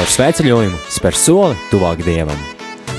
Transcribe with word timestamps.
caur 0.00 0.08
svētceļojumu 0.08 0.78
spēr 0.88 1.16
soli 1.18 1.56
tuvāk 1.68 2.00
dievam. 2.06 2.38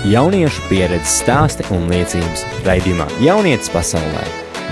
Jauniešu 0.06 0.68
pieredzes 0.70 1.16
stāsti 1.24 1.66
un 1.74 1.88
liecības 1.90 2.46
raidījumā 2.68 3.08
Jaunietis 3.26 3.74
pasaulē. 3.74 4.22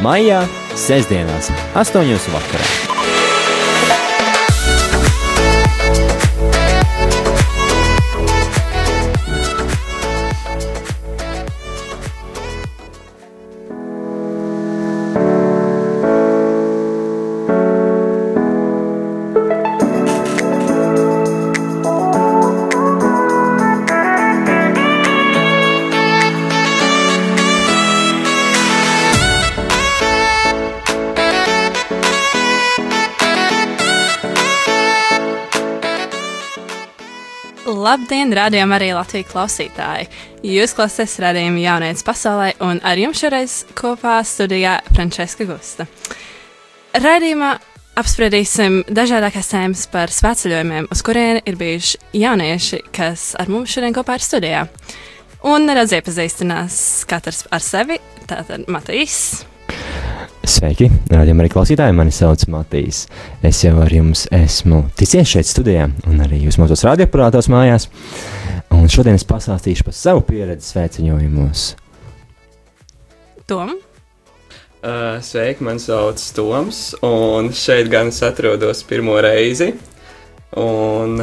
Maijā, 0.06 0.44
sestdienās, 0.78 1.50
8. 1.74 2.06
vakarā. 2.36 2.99
Labdien, 38.20 38.36
rādījumā 38.36 38.76
arī 38.76 38.88
Latvijas 38.92 39.30
klausītāji! 39.32 40.08
Jūs 40.44 40.74
klausāties 40.76 41.14
rādījuma 41.24 41.62
jaunības 41.64 42.02
pasaulē, 42.04 42.50
un 42.68 42.82
ar 42.84 43.00
jums 43.00 43.22
šoreiz 43.22 43.54
kopā 43.80 44.18
studijā 44.28 44.74
Frančiska 44.92 45.46
Gusta. 45.48 45.86
Radījumā 47.00 47.54
apspriedīsim 47.96 48.82
dažādākās 48.92 49.54
tēmas 49.54 49.86
par 49.94 50.12
svētceļojumiem, 50.12 50.90
uz 50.92 51.04
kuriem 51.08 51.40
ir 51.48 51.60
bijuši 51.62 52.02
jaunieši, 52.20 52.82
kas 52.92 53.30
ar 53.40 53.48
mums 53.48 53.72
šodien 53.72 53.96
kopā 53.96 54.18
ir 54.20 54.26
studijā. 54.28 54.66
Un 55.48 55.70
nedaudz 55.72 55.96
iepazīstinās 55.96 56.82
katrs 57.08 57.46
ar 57.56 57.64
sevi, 57.64 58.02
tātad 58.28 58.68
Matīs. 58.68 59.46
Sveiki, 60.50 60.88
rādījumā 61.14 61.44
arī 61.44 61.50
klausītāji, 61.54 61.94
mani 61.94 62.10
sauc 62.16 62.42
Matīs. 62.50 63.04
Es 63.46 63.60
jau 63.62 63.76
ar 63.84 63.92
jums 63.94 64.24
esmu 64.34 64.80
ticies 64.98 65.30
šeit 65.30 65.46
studijā, 65.46 65.84
un 66.10 66.24
arī 66.26 66.40
jūs 66.42 66.58
mūsos 66.58 66.82
radioaparātos 66.88 67.52
mājās. 67.54 67.86
Un 68.74 68.90
šodien 68.90 69.20
es 69.20 69.28
pastāstīšu 69.30 69.86
par 69.86 69.94
savu 69.94 70.24
pieredzi 70.26 70.72
svētceļojumos. 70.72 71.66
Tom? 73.52 73.76
Uh, 74.82 75.20
sveiki, 75.22 75.62
man 75.68 75.78
sauc 75.84 76.24
Toms, 76.34 76.82
un 77.06 77.52
šeit 77.54 77.92
gan 77.94 78.10
es 78.10 78.24
atrodos 78.26 78.82
pirmo 78.90 79.20
reizi. 79.22 79.76
Un 80.58 81.22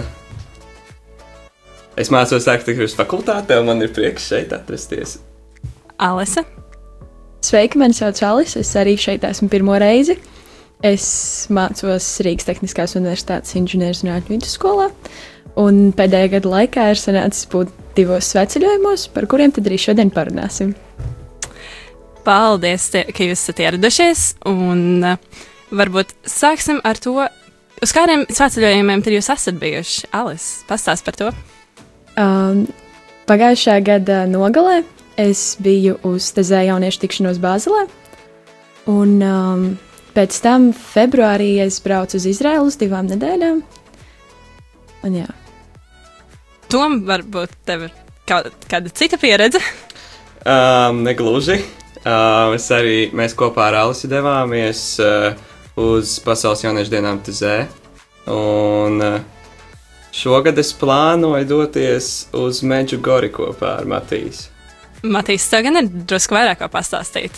es 1.99 2.15
mācos 2.15 2.47
arhitektūras 2.47 2.95
fakultātē, 2.95 3.59
un 3.59 3.73
man 3.73 3.83
ir 3.83 3.91
prieks 3.97 4.31
šeit 4.31 4.55
atrasties. 4.55 5.19
Alise? 5.99 6.47
Sveiki, 7.47 7.79
mani 7.79 7.95
sauc 7.95 8.19
Alis. 8.27 8.57
Es 8.59 8.73
arī 8.79 8.97
šeit 8.99 9.23
esmu 9.27 9.47
pirmo 9.53 9.77
reizi. 9.79 10.17
Es 10.85 11.07
mācos 11.53 12.07
Rīgas 12.27 12.49
Tehniskās 12.49 12.97
Universitātes 12.99 13.55
inženierzinātņu 13.61 14.33
vidusskolā. 14.35 14.89
Un 15.63 15.93
pēdējā 15.97 16.33
gada 16.35 16.51
laikā 16.53 16.89
ir 16.91 17.01
sanācis 17.01 17.47
būt 17.53 17.71
divos 17.97 18.33
sveceļojumos, 18.33 19.07
par 19.15 19.29
kuriem 19.31 19.55
tad 19.55 19.71
arī 19.71 19.79
šodien 19.81 20.11
parunāsim. 20.13 20.75
Paldies, 22.27 22.89
tie, 22.93 23.05
ka 23.15 23.29
jūs 23.29 23.39
esat 23.39 23.63
ieradušies. 23.63 24.25
Un 24.51 25.07
uh, 25.07 25.47
varbūt 25.71 26.17
sāksim 26.27 26.83
ar 26.85 26.99
to, 26.99 27.15
uz 27.79 27.95
kādiem 27.95 28.27
sveceļojumiem 28.27 29.07
tad 29.07 29.15
jūs 29.15 29.31
esat 29.37 29.63
bijuši. 29.63 30.11
Alis, 30.19 30.51
pastāst 30.67 31.07
par 31.07 31.23
to. 31.23 31.31
Um, 32.19 32.67
pagājušā 33.31 33.79
gada 33.87 34.25
nogalē 34.27 34.83
es 35.17 35.57
biju 35.61 35.97
uz 36.07 36.29
Tezē 36.37 36.63
jauniešu 36.69 37.03
tikšanos 37.05 37.41
Bāzelē. 37.43 37.87
Un 38.87 39.17
um, 39.25 39.65
pēc 40.15 40.39
tam 40.45 40.71
februārī 40.77 41.57
es 41.65 41.81
braucu 41.83 42.21
uz 42.21 42.29
Izraelu 42.29 42.69
uz 42.69 42.79
divām 42.81 43.09
nedēļām. 43.11 43.63
Un 45.07 45.19
jā. 45.23 45.27
Tom, 46.71 47.01
varbūt 47.07 47.53
tev 47.67 47.89
ir 47.89 47.93
kāda, 48.29 48.53
kāda 48.71 48.93
cita 48.95 49.19
pieredze? 49.23 49.61
Um, 50.47 51.03
negluži. 51.07 51.61
Um, 52.07 52.55
es 52.55 52.69
arī 52.75 53.09
mēs 53.17 53.35
kopā 53.39 53.71
ar 53.71 53.81
Alisu 53.83 54.11
devāmies 54.11 54.83
uh, 55.03 55.33
uz 55.79 56.19
Pasaules 56.23 56.63
jauniešu 56.63 56.93
dienām 56.93 57.23
Tezē. 57.27 57.57
Un 58.31 59.03
uh, 59.03 59.17
šogad 60.15 60.59
es 60.63 60.75
plānoju 60.79 61.49
doties 61.51 62.11
uz 62.35 62.63
Meģu 62.63 63.01
Gori 63.03 63.33
kopā 63.35 63.81
ar 63.81 63.91
Matīsu. 63.91 64.56
Matīs, 65.13 65.47
tev 65.51 65.65
gan 65.67 65.81
ir 65.81 65.91
drusku 66.09 66.37
vairāk 66.37 66.61
kā 66.63 66.71
pastāstīt. 66.73 67.37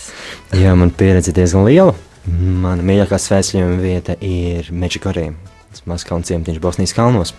Jā, 0.56 0.74
man 0.78 0.92
pieredze 0.94 1.34
diezgan 1.36 1.66
liela. 1.68 1.94
Mana 2.28 2.84
mīļākā 2.84 3.18
svētceļojuma 3.20 3.78
vieta 3.80 4.16
ir 4.24 4.68
Meģikorī. 4.74 5.30
Tas 5.68 5.84
mazs 5.88 6.06
kalns 6.08 6.30
ciematiņš 6.30 6.60
Bosnijas 6.64 6.94
kalnos, 6.96 7.34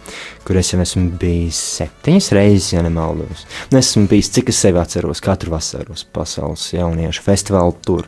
kur 0.45 0.57
es 0.59 0.69
jau 0.69 0.77
esmu 0.83 1.15
bijis 1.19 1.57
septiņas 1.79 2.27
reizes, 2.37 2.67
ja 2.75 2.83
nemaldos. 2.85 3.45
Un 3.71 3.79
esmu 3.79 4.05
bijis, 4.09 4.29
cik 4.35 4.51
es 4.53 4.59
sevi 4.61 4.77
atceros, 4.81 5.21
katru 5.25 5.55
vasaru 5.55 5.95
uz 5.97 6.03
pasaules 6.13 6.67
jauniešu 6.75 7.25
festivālu 7.25 7.73
tur. 7.85 8.05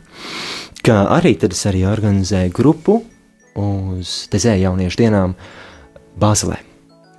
Kā 0.86 1.00
arī 1.16 1.34
tad 1.42 1.56
es 1.56 1.64
arī 1.70 1.82
organizēju 1.90 2.54
grupu 2.54 3.00
uz 3.58 4.14
Tezē 4.30 4.54
jauniešu 4.60 5.02
dienām 5.02 5.34
Bāzelē, 6.22 6.60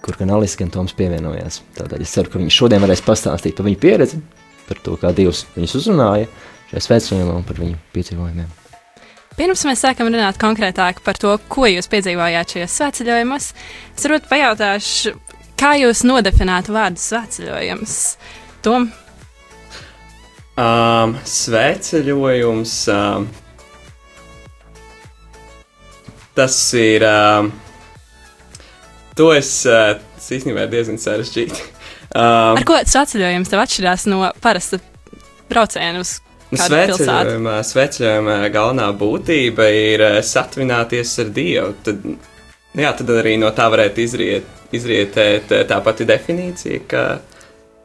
kur 0.03 0.17
gan 0.19 0.31
Alis, 0.37 0.55
gan 0.59 0.71
Toms 0.71 0.95
pievienojās. 0.97 1.59
Tādēļ 1.75 2.07
es 2.07 2.15
ceru, 2.15 2.31
ka 2.31 2.39
viņi 2.39 2.55
šodien 2.55 2.83
varēs 2.83 3.03
pastāstīt 3.03 3.59
par 3.59 3.67
viņu 3.67 3.81
pieredzi, 3.83 4.23
par 4.67 4.81
to, 4.85 4.97
kā 5.01 5.13
Dievs 5.15 5.45
viņus 5.55 5.77
uzrunāja 5.81 6.29
šajā 6.71 6.83
svētceļojumā 6.87 7.37
un 7.39 7.47
par 7.47 7.61
viņu 7.61 7.79
piedzīvojumiem. 7.95 8.51
Pirms 9.33 9.63
mēs 9.65 9.81
sākam 9.81 10.11
runāt 10.13 10.37
konkrētāk 10.41 10.99
par 11.05 11.17
to, 11.17 11.33
ko 11.49 11.65
jūs 11.65 11.89
piedzīvojāt 11.89 12.53
šajos 12.53 12.75
svētceļojumos, 12.79 13.47
es 13.97 14.05
varbūt 14.05 14.27
pajautāšu, 14.29 15.15
kā 15.57 15.73
jūs 15.81 16.03
nodefinētu 16.05 16.75
vārdu 16.75 17.01
svētceļojums? 17.01 17.95
Tom? 18.65 18.91
Um, 20.53 21.15
svētceļojums. 21.25 22.75
Um, 22.93 23.25
tas 26.37 26.57
ir. 26.77 27.05
Um, 27.09 27.49
to 29.17 29.31
es 29.33 29.49
uh, 29.65 29.95
īstenībā 30.21 30.67
diezgan 30.69 31.01
sarežģīti. 31.01 31.65
Um, 32.13 32.59
Ar 32.59 32.65
ko 32.67 32.77
svētceļojums 32.85 33.49
tev 33.49 33.63
atšķirās 33.63 34.05
no 34.11 34.27
parasta 34.43 34.77
brauciena 35.49 36.03
uz 36.03 36.19
Nu, 36.53 36.59
Sveceļojumā, 36.61 37.55
sveceļojumā 37.65 38.35
galvenā 38.53 38.91
būtība 38.93 39.65
ir 39.73 40.03
uh, 40.05 40.17
satuvināties 40.21 41.15
ar 41.23 41.31
Dievu. 41.33 41.71
Tad, 41.81 42.03
jā, 42.77 42.91
tad 42.99 43.09
arī 43.15 43.39
no 43.41 43.49
tā 43.57 43.65
varētu 43.73 44.03
izriet, 44.03 44.51
izrietēt 44.75 45.49
uh, 45.49 45.63
tā 45.65 45.79
pati 45.81 46.05
definīcija, 46.05 46.83
ka 46.91 47.03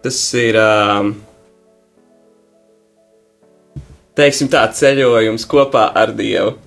tas 0.04 0.20
ir, 0.36 0.60
um, 0.60 1.14
teiksim 4.20 4.52
tā, 4.52 4.66
ceļojums 4.76 5.48
kopā 5.48 5.88
ar 5.96 6.12
Dievu. 6.18 6.58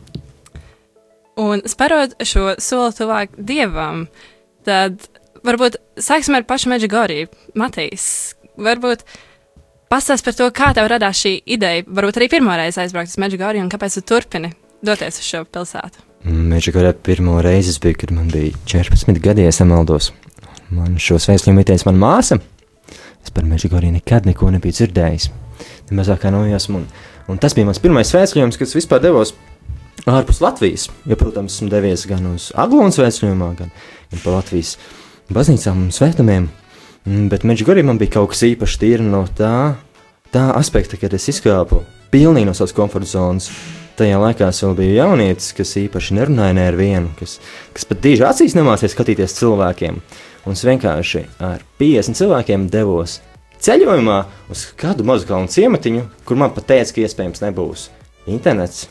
Un 1.42 1.62
sparot 1.70 2.18
šo 2.26 2.56
soli 2.58 2.98
tuvāk 2.98 3.38
Dievam, 3.38 4.08
tad 4.66 5.06
varbūt 5.48 5.78
sāksim 6.02 6.38
ar 6.38 6.46
pašu 6.48 6.72
Meģigoriju. 6.72 7.30
Matīs, 7.60 8.06
varbūt 8.62 9.04
pastāst 9.92 10.26
par 10.26 10.38
to, 10.38 10.48
kā 10.56 10.72
tev 10.78 10.90
radās 10.92 11.22
šī 11.24 11.36
ideja. 11.58 11.86
Varbūt 11.88 12.22
arī 12.22 12.30
pirmo 12.32 12.56
reizi 12.58 12.84
aizbraukt 12.84 13.12
uz 13.12 13.20
Meģigoriju 13.22 13.66
un 13.66 13.72
kāpēc 13.72 14.00
tu 14.00 14.06
turpini 14.14 14.54
doties 14.86 15.20
uz 15.22 15.28
šo 15.28 15.44
pilsētu. 15.46 16.08
Meģigorija 16.32 16.94
pirmo 17.02 17.40
reizi 17.42 17.74
bija, 17.82 17.98
kad 18.04 18.12
man 18.14 18.30
bija 18.30 18.54
14 18.70 19.20
gadi, 19.22 19.46
ja 19.46 19.54
samaldos. 19.56 20.12
Man 20.72 21.00
šo 21.02 21.18
sveicienu 21.20 21.60
ieteica 21.60 21.90
mana 21.90 22.02
māsa. 22.06 22.38
Es 23.22 23.34
par 23.34 23.46
Meģigoriju 23.50 23.98
nekad 23.98 24.30
neko 24.30 24.52
nebiju 24.54 24.78
dzirdējis. 24.78 25.30
Nemazāk 25.92 26.24
kā 26.24 26.32
no 26.34 26.46
jāsmu. 26.48 26.82
Un, 26.82 26.86
un 27.30 27.42
tas 27.42 27.56
bija 27.58 27.68
mans 27.68 27.82
pirmais 27.82 28.10
svētceļojums, 28.14 28.60
kas 28.62 28.78
vispār 28.78 29.02
devos 29.04 29.34
ārpus 30.10 30.42
Latvijas. 30.42 30.88
Jo, 31.10 31.18
protams, 31.20 31.58
esmu 31.58 31.70
devies 31.74 32.06
gan 32.10 32.32
uz 32.32 32.50
Aglonu 32.58 32.94
svētceļojumā, 32.96 33.52
gan, 33.60 33.74
gan 34.14 34.24
pa 34.24 34.38
Latvijas 34.38 34.78
baznīcām 35.36 35.86
un 35.86 35.94
svētumiem. 35.96 36.48
Mm, 37.08 37.28
bet 37.32 37.46
Meģigorī 37.48 37.84
man 37.86 38.00
bija 38.02 38.18
kaut 38.18 38.34
kas 38.34 38.44
īpašs 38.46 38.78
tīri 38.82 39.06
no 39.06 39.24
tā, 39.38 39.76
tā 40.34 40.50
aspekta, 40.58 41.00
kad 41.02 41.14
es 41.18 41.30
izkāpu 41.32 41.82
pilnīgi 42.14 42.50
no 42.50 42.56
savas 42.58 42.76
komforta 42.78 43.10
zonas. 43.10 43.50
Tajā 44.00 44.18
laikā 44.22 44.48
es 44.50 44.62
vēl 44.64 44.78
biju 44.78 44.94
jaunietis, 44.96 45.52
kas 45.58 45.74
īpaši 45.82 46.16
nerunāja 46.18 46.56
ne 46.58 46.68
ar 46.70 46.78
vienu, 46.80 47.12
kas, 47.20 47.40
kas 47.76 47.86
pat 47.90 48.00
diži 48.04 48.26
acīs 48.26 48.56
nemācīja 48.58 48.94
skatīties 48.94 49.36
cilvēkiem. 49.38 50.00
Un 50.48 50.58
es 50.58 50.64
vienkārši 50.66 51.26
ar 51.44 51.66
50 51.82 52.18
cilvēkiem 52.18 52.70
devos 52.74 53.20
ceļojumā 53.62 54.22
uz 54.50 54.64
kādu 54.80 55.06
mazu 55.06 55.28
kalnu 55.30 55.52
ciematiņu, 55.54 56.08
kur 56.26 56.40
man 56.40 56.54
pat 56.56 56.72
teica, 56.72 56.96
ka 56.96 57.06
iespējams 57.06 57.44
nebūs 57.44 57.90
internets, 58.32 58.88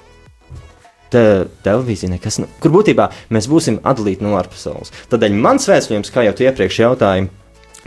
te, 1.13 1.25
televīzija, 1.67 2.15
nekas, 2.15 2.41
nu, 2.43 2.49
kur 2.63 2.75
būtībā 2.75 3.11
mēs 3.35 3.49
būsim 3.51 3.81
atdalīti 3.87 4.25
no 4.27 4.37
ārpasaules. 4.39 4.93
Tādēļ 5.13 5.37
mans 5.37 5.69
vēstījums, 5.71 6.13
kā 6.15 6.27
jau 6.27 6.37
iepriekš 6.47 6.83
jautāju, 6.85 7.31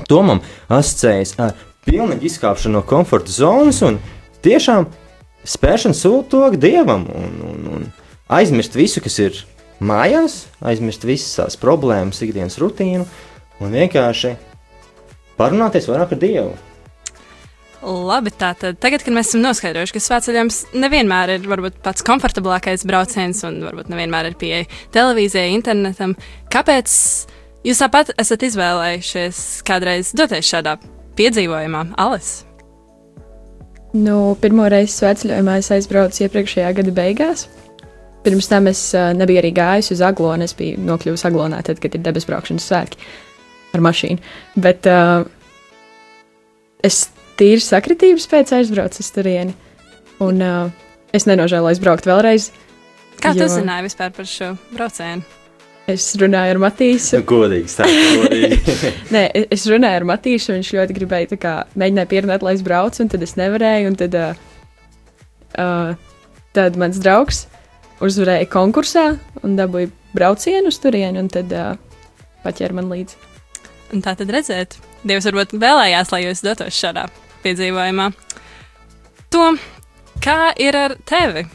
Tomam 0.10 0.40
asociējas 0.74 1.36
ar 1.38 1.52
pilnīgu 1.86 2.26
izkāpšanu 2.26 2.80
no 2.80 2.84
komforta 2.88 3.30
zonas 3.30 3.82
un 3.86 4.00
tiešām 4.46 4.88
spēršanu 5.48 5.98
sūtogu 5.98 6.58
dievam 6.60 7.06
un, 7.14 7.36
un, 7.50 7.68
un 7.76 7.86
aizmirst 8.34 8.78
visu, 8.78 9.04
kas 9.06 9.20
ir 9.22 9.38
mājās, 9.84 10.44
aizmirst 10.66 11.06
visas 11.08 11.38
tās 11.38 11.60
problēmas, 11.60 12.24
ikdienas 12.26 12.58
rutīnu 12.62 13.06
un 13.62 13.78
vienkārši 13.78 14.36
parunāties 15.38 15.90
vairāk 15.90 16.16
ar 16.16 16.22
Dievu. 16.22 16.54
Labi, 17.84 18.32
tātad 18.32 18.78
tagad, 18.80 19.02
kad 19.04 19.12
mēs 19.12 19.34
esam 19.34 19.42
noskaidrojuši, 19.44 19.94
ka 19.98 20.02
svētceļojums 20.06 20.60
nevienmēr 20.80 21.34
ir 21.36 21.48
varbūt, 21.52 21.82
pats 21.84 22.06
komfortablākais 22.08 22.86
brauciens 22.88 23.42
un 23.44 23.58
varbūt 23.66 23.90
nevienmēr 23.92 24.30
ir 24.30 24.38
pieeja 24.40 24.68
televīzijai, 24.96 25.50
internetam, 25.52 26.14
kāpēc 26.54 26.94
jūs 27.68 27.82
tāpat 27.84 28.14
esat 28.24 28.46
izvēlējušies 28.48 29.42
kādreiz 29.68 30.14
doties 30.16 30.48
šādā 30.48 30.78
piedzīvojumā, 31.20 31.90
Alis? 32.00 32.46
Nu, 33.94 34.38
pirmo 34.42 34.70
reizi 34.72 34.96
svētceļojumā 34.96 35.58
es 35.60 35.70
aizbraucu 35.76 36.24
iepriekšējā 36.24 36.72
gada 36.80 36.94
beigās. 36.96 37.44
Pirms 38.24 38.48
tam 38.48 38.72
es 38.72 38.86
uh, 38.96 39.12
nebiju 39.14 39.42
arī 39.42 39.52
gājusi 39.54 39.92
uz 39.98 40.06
Aglonu. 40.08 40.48
Es 40.48 40.56
biju 40.58 40.80
nokļuvusi 40.88 41.28
Aglonā, 41.28 41.60
tad, 41.68 41.84
kad 41.84 42.00
ir 42.00 42.02
braukšanas 42.02 42.70
svētki 42.72 43.12
ar 43.76 43.84
mašīnu. 43.84 44.24
Bet 44.64 44.88
uh, 44.90 45.28
es 46.82 47.04
tīri 47.40 47.62
sakritības 47.64 48.28
pēc 48.32 48.54
aizbraucu 48.60 49.04
uz 49.04 49.12
turieni. 49.16 49.56
Un 50.24 50.42
uh, 50.44 50.74
es 51.16 51.28
nenožēloju 51.30 51.74
aizbraukt 51.74 52.08
vēlreiz. 52.10 52.52
Kā 53.22 53.34
tu 53.36 53.46
Jo- 53.46 53.52
zināji 53.54 53.88
vispār 53.88 54.14
par 54.16 54.28
šo 54.30 54.54
braucienu? 54.74 55.24
Es 55.92 56.06
runāju 56.16 56.54
ar 56.54 56.60
Matīsu. 56.64 57.20
Godīgi, 57.28 57.68
stāsti, 57.68 58.04
godīgi. 58.22 58.92
Nē, 59.16 59.24
e- 59.36 59.48
es 59.52 59.66
runāju 59.68 60.00
ar 60.00 60.06
Matīsu. 60.14 60.54
Viņš 60.56 60.70
ļoti 60.78 60.96
gribēja 60.96 61.34
tā 61.34 61.40
kā, 61.42 61.54
mēģināja 61.76 62.12
pierunāt, 62.14 62.46
lai 62.46 62.54
es 62.56 62.64
braucu, 62.64 63.02
un 63.04 63.12
tad 63.12 63.26
es 63.26 63.36
nevarēju. 63.40 63.90
Un 63.92 63.98
tad, 64.00 64.16
uh, 64.16 65.26
uh, 65.60 66.38
tad 66.56 66.80
mans 66.80 67.02
draugs 67.04 67.46
uzvarēja 68.04 68.48
konkursā 68.52 69.10
un 69.44 69.58
dabūja 69.60 69.92
braucienu 70.16 70.72
uz 70.72 70.80
turieni, 70.80 71.20
un 71.20 71.28
tad 71.32 71.52
uh, 71.52 71.76
paķēra 72.46 72.80
man 72.80 72.88
līdzi. 72.92 73.20
Un 73.94 74.02
tā 74.06 74.16
tad 74.18 74.32
redzēt, 74.34 74.80
Dievs 75.04 75.28
varbūt 75.28 75.58
vēlējās, 75.60 76.16
lai 76.16 76.24
jūs 76.24 76.46
dotos 76.48 76.80
šādā 76.80 77.10
piedzīvojumā. 77.44 78.10
Tom, 79.34 79.60
kā 80.24 80.54
ir 80.62 80.78
ar 80.78 80.98
tevi? 81.10 81.46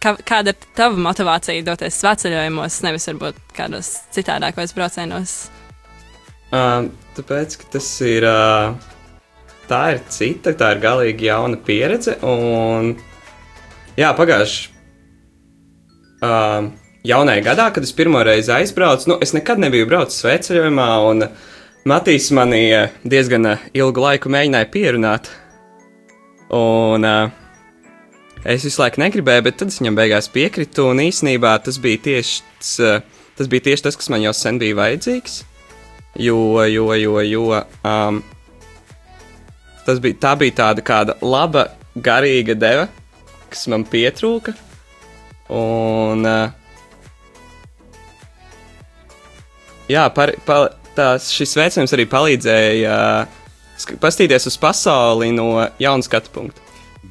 Kā, 0.00 0.14
kāda 0.24 0.54
ir 0.54 0.68
tava 0.76 0.96
motivācija 0.96 1.64
doties 1.66 1.98
svētceļojumos, 2.00 2.78
nevis 2.86 3.08
varbūt 3.10 3.40
kādos 3.56 3.92
citādākos 4.14 4.72
braucienos? 4.76 5.34
Um, 6.50 6.88
tāpēc, 7.18 7.58
ka 7.60 7.74
tas 7.76 7.90
ir. 8.06 8.24
Uh, 8.26 8.96
tā 9.70 9.80
ir 9.94 10.02
cita, 10.10 10.54
tā 10.56 10.74
ir 10.74 10.82
galīgi 10.82 11.28
jauna 11.28 11.60
pieredze. 11.66 12.16
Un, 12.26 12.94
jā, 13.98 14.10
pagājuši. 14.18 14.68
Um, 16.20 16.72
jaunajā 17.06 17.44
gadā, 17.46 17.70
kad 17.74 17.86
es 17.86 17.94
pirmo 17.96 18.20
reizi 18.26 18.52
aizbraucu, 18.52 19.12
nu, 19.12 19.18
es 19.24 19.32
nekad 19.36 19.62
nebiju 19.62 19.88
braucis 19.88 20.20
sveceļojumā, 20.20 20.88
un 21.08 21.24
Matīs 21.88 22.26
mani 22.36 22.66
uh, 22.76 22.90
diezgan 23.08 23.46
uh, 23.54 23.60
ilgu 23.72 24.02
laiku 24.04 24.28
mēģināja 24.28 24.66
pierunāt. 24.68 25.30
Un 26.52 27.06
uh, 27.08 27.30
es 28.44 28.66
visu 28.66 28.82
laiku 28.82 29.00
negribēju, 29.00 29.44
bet 29.46 29.56
tad 29.62 29.70
es 29.72 29.78
viņam 29.80 29.96
beigās 29.96 30.28
piekritu, 30.28 30.90
un 30.92 31.00
īsnībā 31.06 31.54
tas 31.64 31.78
bija 31.80 32.02
tieši 32.04 32.42
tas, 32.58 32.74
tas, 33.38 33.48
bija 33.48 33.70
tieši 33.70 33.86
tas 33.86 33.96
kas 33.96 34.10
man 34.12 34.20
jau 34.26 34.34
sen 34.36 34.60
bija 34.60 34.76
vajadzīgs. 34.76 35.38
Jo, 36.20 36.36
jo, 36.68 36.90
jo, 36.98 37.14
jo 37.24 37.44
um, 37.56 38.18
tas 39.86 40.02
bija, 40.04 40.18
tā 40.20 40.34
bija 40.36 40.58
tāda 40.58 40.84
kāda 40.84 41.16
laba, 41.24 41.70
garīga 41.96 42.58
deva, 42.58 42.90
kas 43.48 43.64
man 43.72 43.86
pietrūka. 43.88 44.52
Un, 45.48 46.28
uh, 46.28 46.52
jā, 49.88 50.04
par, 50.12 50.34
par, 50.44 50.76
tās, 50.96 51.30
šis 51.34 51.56
veicams 51.58 51.94
arī 51.96 52.06
palīdzēja 52.10 52.94
uh, 52.94 53.40
paskatīties 54.00 54.48
uz 54.50 54.56
pasauli 54.60 55.30
no 55.34 55.52
jauna 55.80 56.06
skatu 56.06 56.32
punkta. 56.34 56.64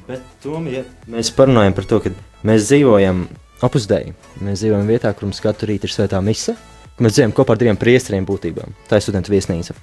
Bet 0.06 0.24
tomēr, 0.44 0.80
ja 0.80 0.84
mēs 1.10 1.32
parunājam 1.34 1.74
par 1.76 1.88
to, 1.90 2.00
ka 2.04 2.12
mēs 2.46 2.68
dzīvojam 2.68 3.24
opusdēji, 3.66 4.14
mēs 4.44 4.62
dzīvojam 4.62 4.90
vietā, 4.90 5.12
kur 5.14 5.28
mums 5.28 5.42
katru 5.44 5.70
rītu 5.70 5.88
ir 5.88 5.94
svētā 5.94 6.20
mise, 6.24 6.54
mēs 7.00 7.16
dzīvojam 7.16 7.34
kopā 7.36 7.56
ar 7.56 7.62
diviem 7.62 7.80
priesteriem 7.80 8.28
būtībām. 8.28 8.76
Tā 8.88 9.00
ir 9.00 9.04
studentu 9.04 9.34
viesnīca. 9.34 9.74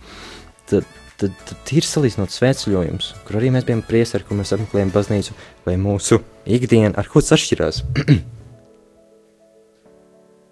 Tad, 0.70 0.88
tad, 1.20 1.36
tad 1.50 1.76
ir 1.76 1.88
salīdzinot 1.88 2.34
svētceļojums, 2.34 3.12
kur 3.28 3.40
arī 3.40 3.52
mēs 3.56 3.68
bijām 3.68 3.84
priesteri, 3.88 4.26
kur 4.28 4.40
mēs 4.40 4.56
apmeklējam 4.56 4.94
baznīcu, 4.96 5.36
vai 5.68 5.76
mūsu 5.82 6.22
ikdiena 6.48 6.96
ar 6.98 7.12
ko 7.12 7.24
tas 7.24 7.38
atšķirās. 7.38 7.84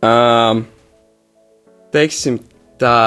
Um, 0.06 0.60
teiksim, 1.96 2.36
tā 2.82 3.00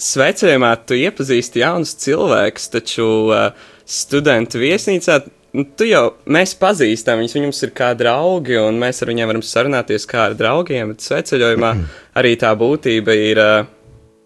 sveicējumā 0.00 0.72
tu 0.88 0.98
iepazīsti 0.98 1.62
jaunus 1.62 1.94
cilvēkus, 2.02 2.68
taču 2.74 3.06
uh, 3.28 3.48
studentu 3.86 4.60
viesnīcā 4.62 5.20
nu, 5.54 5.66
tu 5.78 5.86
jau 5.88 6.04
mēs 6.26 6.56
pazīstam 6.58 7.22
viņus, 7.22 7.36
viņus 7.38 7.62
ir 7.68 7.74
kā 7.78 7.92
draugi, 7.98 8.58
un 8.58 8.80
mēs 8.80 9.02
ar 9.02 9.12
viņiem 9.12 9.30
varam 9.30 9.44
sarunāties 9.46 10.08
kā 10.10 10.28
ar 10.30 10.36
draugiem. 10.38 10.94
Bet 10.94 11.06
sveicējumā 11.06 11.72
arī 12.20 12.34
tā 12.40 12.52
būtība 12.58 13.22
ir. 13.30 13.44
Uh, 13.44 13.70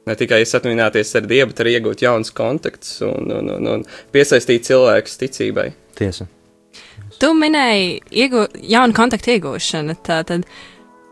Ne 0.08 0.14
tikai 0.16 0.38
satuvināties 0.48 1.10
ar 1.18 1.26
Dievu, 1.28 1.50
bet 1.50 1.58
arī 1.60 1.74
iegūt 1.76 2.00
jaunus 2.00 2.30
kontaktus 2.32 2.94
un, 3.04 3.26
un, 3.28 3.50
un, 3.58 3.66
un 3.74 3.82
piesaistīt 4.14 4.64
cilvēkus 4.64 5.18
ticībai. 5.20 5.66
Tiesa. 5.98 6.24
Tu 7.20 7.28
minēji 7.36 7.98
iegū, 8.24 8.46
jaunu 8.72 8.96
kontaktu 8.96 9.34
iegūšanu. 9.34 9.98
Tātad 10.06 10.46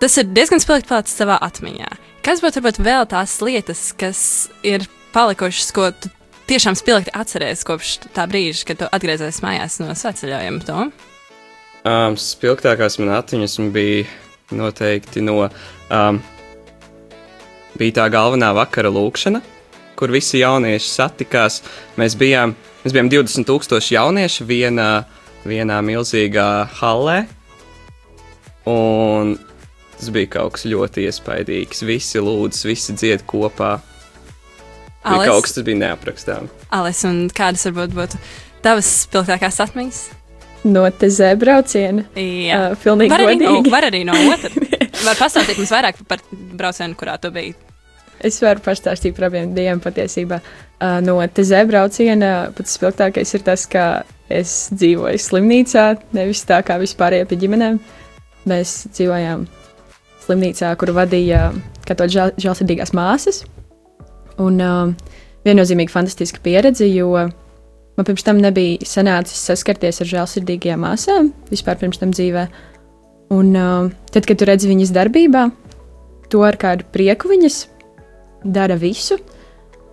tas 0.01 0.19
ir 0.21 0.29
diezgan 0.37 0.63
spilgti 0.63 0.91
palicis 0.91 1.17
savā 1.19 1.39
atmiņā. 1.47 1.89
Kas 2.27 2.43
būtu 2.43 2.61
varbūt 2.61 2.83
vēl 2.83 3.07
tās 3.11 3.39
lietas, 3.45 3.89
kas 3.97 4.21
ir 4.67 4.87
palikušas, 5.15 5.73
ko 5.75 5.91
tu 5.95 6.11
tiešām 6.51 6.77
spilgti 6.79 7.15
atceries 7.15 7.65
kopš 7.67 7.97
tā 8.15 8.27
brīža, 8.31 8.65
kad 8.71 8.81
tu 8.83 8.89
atgriezies 8.93 9.43
mājās 9.45 9.79
no 9.83 9.95
sveceļojuma? 9.95 10.65
Tom? 10.67 10.93
Um, 11.87 12.17
spilgtākās 12.19 12.99
man 12.99 13.15
atmiņas 13.15 13.61
bija 13.75 14.07
noteikti 14.57 15.23
no. 15.23 15.47
Um, 15.91 16.19
bija 17.79 18.01
tā 18.01 18.07
galvenā 18.11 18.51
vakara 18.57 18.91
lūkšana, 18.91 19.43
kur 19.99 20.13
visi 20.15 20.41
jaunieši 20.43 20.91
satikās. 20.91 21.61
Mēs 22.01 22.17
bijām, 22.19 22.57
mēs 22.83 22.95
bijām 22.97 23.11
20,000 23.13 23.93
jaunieši 23.95 24.47
vienā, 24.49 24.91
vienā 25.47 25.81
milzīgā 25.85 26.49
hallē. 26.81 27.21
Un 28.67 29.37
tas 29.99 30.11
bija 30.15 30.31
kaut 30.39 30.57
kas 30.57 30.67
ļoti 30.69 31.07
iespaidīgs. 31.09 31.83
Visi 31.89 32.21
lūdz, 32.23 32.63
visi 32.69 32.95
dzied 32.97 33.25
kopā. 33.29 33.77
Bija 35.07 35.21
Ales? 35.21 35.29
kaut 35.31 35.47
kas, 35.47 35.55
tas 35.57 35.65
bija 35.67 35.79
neaprakstāms. 35.85 36.55
Alis, 36.75 37.03
un 37.07 37.27
kādas 37.35 37.67
varbūt 37.69 37.95
būtu 37.95 38.19
tavas 38.65 38.89
spilgtākās 39.05 39.61
atmiņas? 39.63 40.01
No 40.67 40.83
TZ 40.91 41.37
brauciena. 41.39 42.03
Jā, 42.19 42.57
Uh, 42.73 42.77
pilnīgi 42.83 43.13
var 43.13 43.23
arī, 43.23 43.37
no, 43.39 43.53
godīgi. 43.55 43.71
var 43.71 43.85
arī 43.87 44.01
no 44.09 44.15
otras. 44.33 44.57
Var 45.07 45.19
pastāstīt 45.21 45.59
mums 45.61 45.71
vairāk 45.71 45.99
par 46.09 46.19
braucienu, 46.59 46.97
kurā 46.99 47.15
tu 47.23 47.29
biji. 47.31 47.53
Es 48.27 48.41
varu 48.43 48.59
pastāstīt 48.65 49.15
par 49.15 49.29
abiem 49.29 49.53
diviem 49.55 49.79
patiesībā. 49.85 50.41
Uh, 50.81 50.97
no 51.05 51.15
TZ 51.23 51.61
brauciena 51.69 52.31
pats 52.57 52.75
spilgtākais 52.75 53.35
ir 53.37 53.45
tas, 53.47 53.67
ka 53.71 53.85
es 54.33 54.57
dzīvoju 54.73 55.21
slimnīcā, 55.23 55.85
nevis 56.17 56.43
tā 56.49 56.59
kā 56.67 56.81
vispārējie 56.83 57.29
pie 57.31 57.39
ģimenēm. 57.45 57.79
Mēs 58.51 58.73
dzīvojām 58.97 59.45
slimnīcā, 60.27 60.75
kur 60.81 60.93
vadīja 60.97 61.51
katoļu 61.87 62.15
žēl, 62.17 62.33
žēlsirdīgās 62.43 62.93
māsas. 62.97 63.45
Un 64.43 64.61
uh, 64.61 64.93
viennozīmīgi 65.47 65.93
fantastiska 65.93 66.43
pieredze, 66.45 66.89
jo 66.91 67.13
man 67.97 68.09
pirms 68.09 68.27
tam 68.27 68.41
nebija 68.43 68.85
sanācis 68.87 69.47
saskarties 69.49 70.03
ar 70.05 70.11
žēlsirdīgajām 70.11 70.83
māsām 70.85 71.31
vispār 71.53 71.79
pirms 71.81 72.03
tam 72.03 72.13
dzīvē. 72.13 72.49
Un 73.35 73.55
uh, 73.59 73.95
tad, 74.13 74.27
kad 74.29 74.39
tu 74.39 74.47
redzi 74.49 74.69
viņas 74.71 74.93
darbībā, 74.95 75.49
to 76.31 76.43
ar 76.47 76.59
kādu 76.61 76.87
prieku 76.95 77.31
viņas 77.33 77.65
dara 78.45 78.77
visu, 78.79 79.19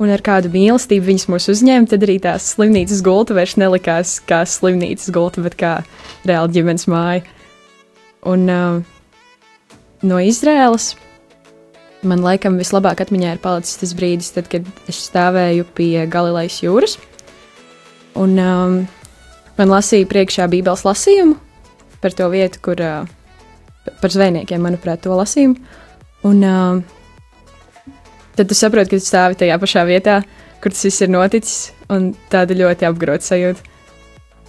un 0.01 0.11
ar 0.13 0.21
kādu 0.25 0.51
mīlestību 0.53 1.07
viņas 1.07 1.29
mūs 1.31 1.49
uzņēma, 1.53 1.89
tad 1.89 2.05
arī 2.05 2.17
tās 2.21 2.51
slimnīcas 2.55 3.01
gulta 3.05 3.37
vairs 3.37 3.55
nelikās 3.61 4.17
kā 4.27 4.43
slimnīcas 4.49 5.13
gulta, 5.13 5.43
bet 5.45 5.57
kā 5.59 5.73
reāla 6.27 6.51
ģimenes 6.53 6.89
māja. 6.91 7.23
Un 8.29 8.45
uh, 8.51 8.81
no 10.03 10.19
Izraēlas 10.22 10.93
man 12.07 12.24
laikam 12.24 12.60
vislabāk 12.60 13.01
atmiņā 13.03 13.36
ir 13.36 13.41
palicis 13.43 13.79
tas 13.79 13.93
brīdis, 13.98 14.33
tad, 14.36 14.50
kad 14.51 14.67
es 14.91 15.00
stāvēju 15.07 15.67
pie 15.77 16.05
Galilejas 16.12 16.60
jūras. 16.63 16.98
Un 18.19 18.38
um, 18.38 18.77
man 19.57 19.74
lasīja 19.74 20.10
priekšā 20.10 20.48
Bībeles 20.51 20.86
lasījumu 20.86 21.38
par 22.03 22.15
to 22.17 22.27
vietu, 22.33 22.60
kur 22.67 22.81
uh, 22.83 23.07
par 24.01 24.13
zvejniekiem, 24.13 24.62
manuprāt, 24.63 25.03
to 25.05 25.15
lasījumu. 25.15 25.55
Un 26.27 26.43
uh, 26.48 27.93
tad 28.36 28.51
tu 28.51 28.57
saproti, 28.57 28.93
ka 28.93 29.00
tu 29.00 29.07
stāvi 29.07 29.39
tajā 29.39 29.57
pašā 29.62 29.86
vietā, 29.88 30.22
kur 30.63 30.75
tas 30.75 30.83
viss 30.88 31.03
ir 31.03 31.12
noticis, 31.12 31.72
un 31.91 32.12
tāda 32.31 32.57
ļoti 32.60 32.89
apgrota 32.89 33.31
sajūta. 33.31 33.72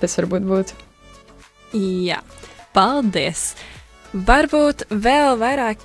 Tas 0.03 0.19
varbūt 0.19 0.51
būtu. 0.51 0.83
Jā, 1.75 2.21
paldies! 2.75 3.53
Varbūt 4.15 4.87
vēl 4.95 5.35
vairāk 5.41 5.81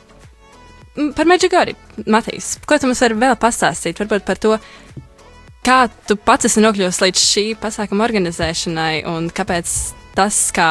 par 1.18 1.30
Meģigori, 1.30 1.74
Matīs. 2.06 2.58
Ko 2.68 2.78
tu 2.78 2.90
mums 2.90 3.02
vari 3.02 3.18
vēl 3.18 3.38
pastāstīt? 3.42 3.98
Varbūt 4.04 4.26
par 4.28 4.42
to, 4.42 4.58
kā 5.66 5.80
tu 6.08 6.18
pats 6.18 6.50
esi 6.50 6.62
nokļuvis 6.62 7.02
līdz 7.04 7.24
šī 7.24 7.46
pasākuma 7.62 8.06
organizēšanai 8.06 9.06
un 9.10 9.32
kāpēc 9.34 9.72
tas, 10.18 10.38
kā 10.54 10.70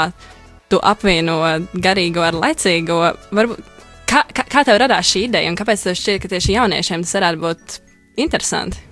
tu 0.70 0.78
apvieno 0.84 1.40
garīgo 1.74 2.22
ar 2.22 2.36
laicīgo, 2.36 3.00
varbūt, 3.34 3.72
kā, 4.10 4.22
kā, 4.36 4.44
kā 4.46 4.64
tev 4.68 4.78
radās 4.84 5.10
šī 5.10 5.24
ideja 5.30 5.50
un 5.50 5.58
kāpēc 5.58 5.88
tev 5.88 5.98
šķiet, 5.98 6.20
ka 6.22 6.32
tieši 6.34 6.58
jauniešiem 6.58 7.06
tas 7.06 7.16
varētu 7.18 7.42
būt 7.42 7.80
interesanti? 8.22 8.84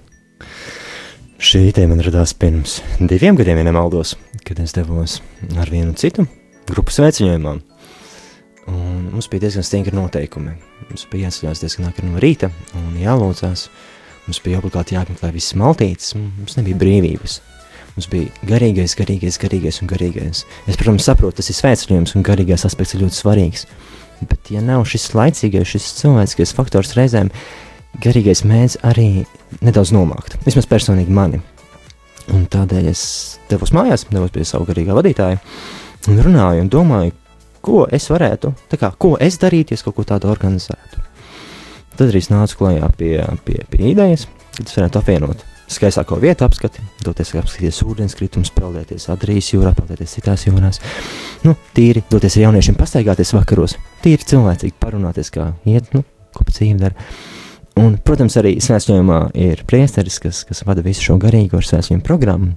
Šī 1.36 1.66
ideja 1.68 1.90
man 1.90 2.00
radās 2.00 2.32
pirms 2.34 2.80
diviem 2.98 3.36
gadiem, 3.36 3.60
ja 3.60 3.68
nemaldos, 3.68 4.16
kad 4.42 4.58
es 4.64 4.72
devos 4.74 5.20
ar 5.60 5.70
vienu 5.70 5.92
citu 6.00 6.24
grupu 6.66 6.94
sveiciņojumā. 6.96 7.58
Un 8.70 9.10
mums 9.12 9.28
bija 9.30 9.46
diezgan 9.46 9.66
stingri 9.66 9.94
noteikumi. 9.94 10.56
Mums 10.88 11.06
bija 11.10 11.28
jāceļās 11.28 11.62
diezgan 11.62 11.90
agri 11.90 12.08
no 12.08 12.22
rīta 12.22 12.50
un 12.78 12.96
jālūdzās. 12.98 13.68
Mums 14.26 14.40
bija 14.42 14.58
obligāti 14.58 14.96
jāapmeklē 14.96 15.30
visas 15.34 15.54
maltītes, 15.58 16.16
mums 16.18 16.56
nebija 16.58 16.78
brīvības. 16.80 17.38
Mums 17.96 18.08
bija 18.12 18.48
garīgais, 18.48 18.96
garīgais, 18.98 19.38
garīgais 19.40 19.78
un 19.80 19.88
garīgais. 19.88 20.42
Es, 20.66 20.76
protams, 20.76 21.06
saprotu, 21.06 21.38
tas 21.38 21.48
ir 21.48 21.56
svētceļojums 21.56 22.16
un 22.18 22.26
garīgais 22.26 22.66
aspekts 22.68 22.96
ir 22.96 23.04
ļoti 23.04 23.20
svarīgs. 23.20 23.64
Bet, 24.26 24.50
ja 24.50 24.60
nav 24.64 24.84
šis 24.88 25.12
laicīgais, 25.16 25.70
šis 25.70 25.86
cilvēciskais 26.00 26.54
faktors 26.56 26.96
reizēm, 26.98 27.30
garīgais 28.02 28.42
mēdz 28.48 28.80
arī 28.88 29.24
nedaudz 29.62 29.94
nomākt. 29.94 30.36
Vismaz 30.44 30.68
personīgi 30.68 31.14
mani. 31.14 31.40
Un 32.34 32.48
tādēļ 32.50 32.90
es 32.90 33.04
devos 33.50 33.70
mājās, 33.76 34.08
devos 34.10 34.34
pie 34.34 34.44
savu 34.44 34.66
garīgā 34.68 34.96
vadītāja 34.96 35.38
un 36.10 36.20
runāju 36.26 36.64
un 36.64 36.70
domāju, 36.72 37.14
ko 37.66 37.84
es 37.92 38.06
varētu, 38.12 38.52
kā, 38.78 38.92
ko 38.98 39.16
es 39.22 39.40
darītu, 39.42 39.74
ja 39.74 39.80
es 39.80 39.84
kaut 39.86 39.98
ko 39.98 40.06
tādu 40.06 40.30
organizētu. 40.32 41.02
Tad 41.96 42.08
arī 42.10 42.22
nācu 42.30 42.60
klajā 42.60 42.88
pie, 42.96 43.12
pie, 43.44 43.60
pie 43.72 43.84
idejas, 43.92 44.26
ka 44.56 44.66
es 44.66 44.76
varētu 44.76 45.00
apvienot 45.00 45.44
skaistāko 45.72 46.18
vietu 46.22 46.46
apskati, 46.46 46.82
doties 47.02 47.32
apskatīties 47.34 47.80
ūdenskritumus, 47.86 48.52
peldēties 48.54 49.08
Adrijas 49.10 49.48
jūrā, 49.50 49.72
peldēties 49.74 50.14
citās 50.18 50.46
jūrās. 50.46 50.78
Nu, 51.42 51.56
tīri 51.74 52.04
doties 52.10 52.38
ar 52.38 52.46
jauniešiem 52.46 52.78
pastaigāties 52.78 53.34
vakaros, 53.34 53.76
tīri 54.04 54.28
cilvēcīgi 54.30 54.76
parunāties, 54.82 55.32
kā 55.34 55.50
iet, 55.66 55.90
nu, 55.96 56.04
ko 56.36 56.46
pa 56.46 56.54
dzīvi 56.54 56.78
dara. 56.84 57.08
Un, 57.82 57.98
protams, 58.00 58.38
arī 58.40 58.54
svētceļojumā 58.62 59.18
ir 59.42 59.66
priesteris, 59.68 60.20
kas, 60.22 60.44
kas 60.48 60.62
vada 60.68 60.84
visu 60.86 61.10
šo 61.10 61.18
garīgo 61.20 61.58
ar 61.58 61.66
svētceļojumu 61.66 62.06
programmu, 62.06 62.54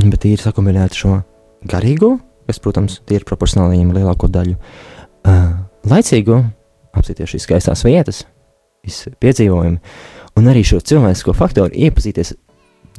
bet 0.00 0.22
tīri 0.24 0.40
sakumbinēt 0.42 0.96
šo 0.98 1.20
garīgo 1.68 2.16
kas, 2.48 2.60
protams, 2.62 3.00
ir 3.12 3.26
proporcionāli 3.28 3.78
viņam 3.78 3.94
lielāko 3.96 4.30
daļu. 4.32 4.56
Uh, 5.22 5.52
laicīgu 5.88 6.40
apsieties 6.96 7.34
šīs 7.34 7.46
skaistās 7.46 7.84
vietas, 7.86 8.24
visi 8.84 9.12
piedzīvojumi, 9.22 9.78
un 10.38 10.50
arī 10.50 10.64
šo 10.66 10.80
cilvēcisko 10.82 11.34
faktoru 11.36 11.72
iepazīties, 11.86 12.34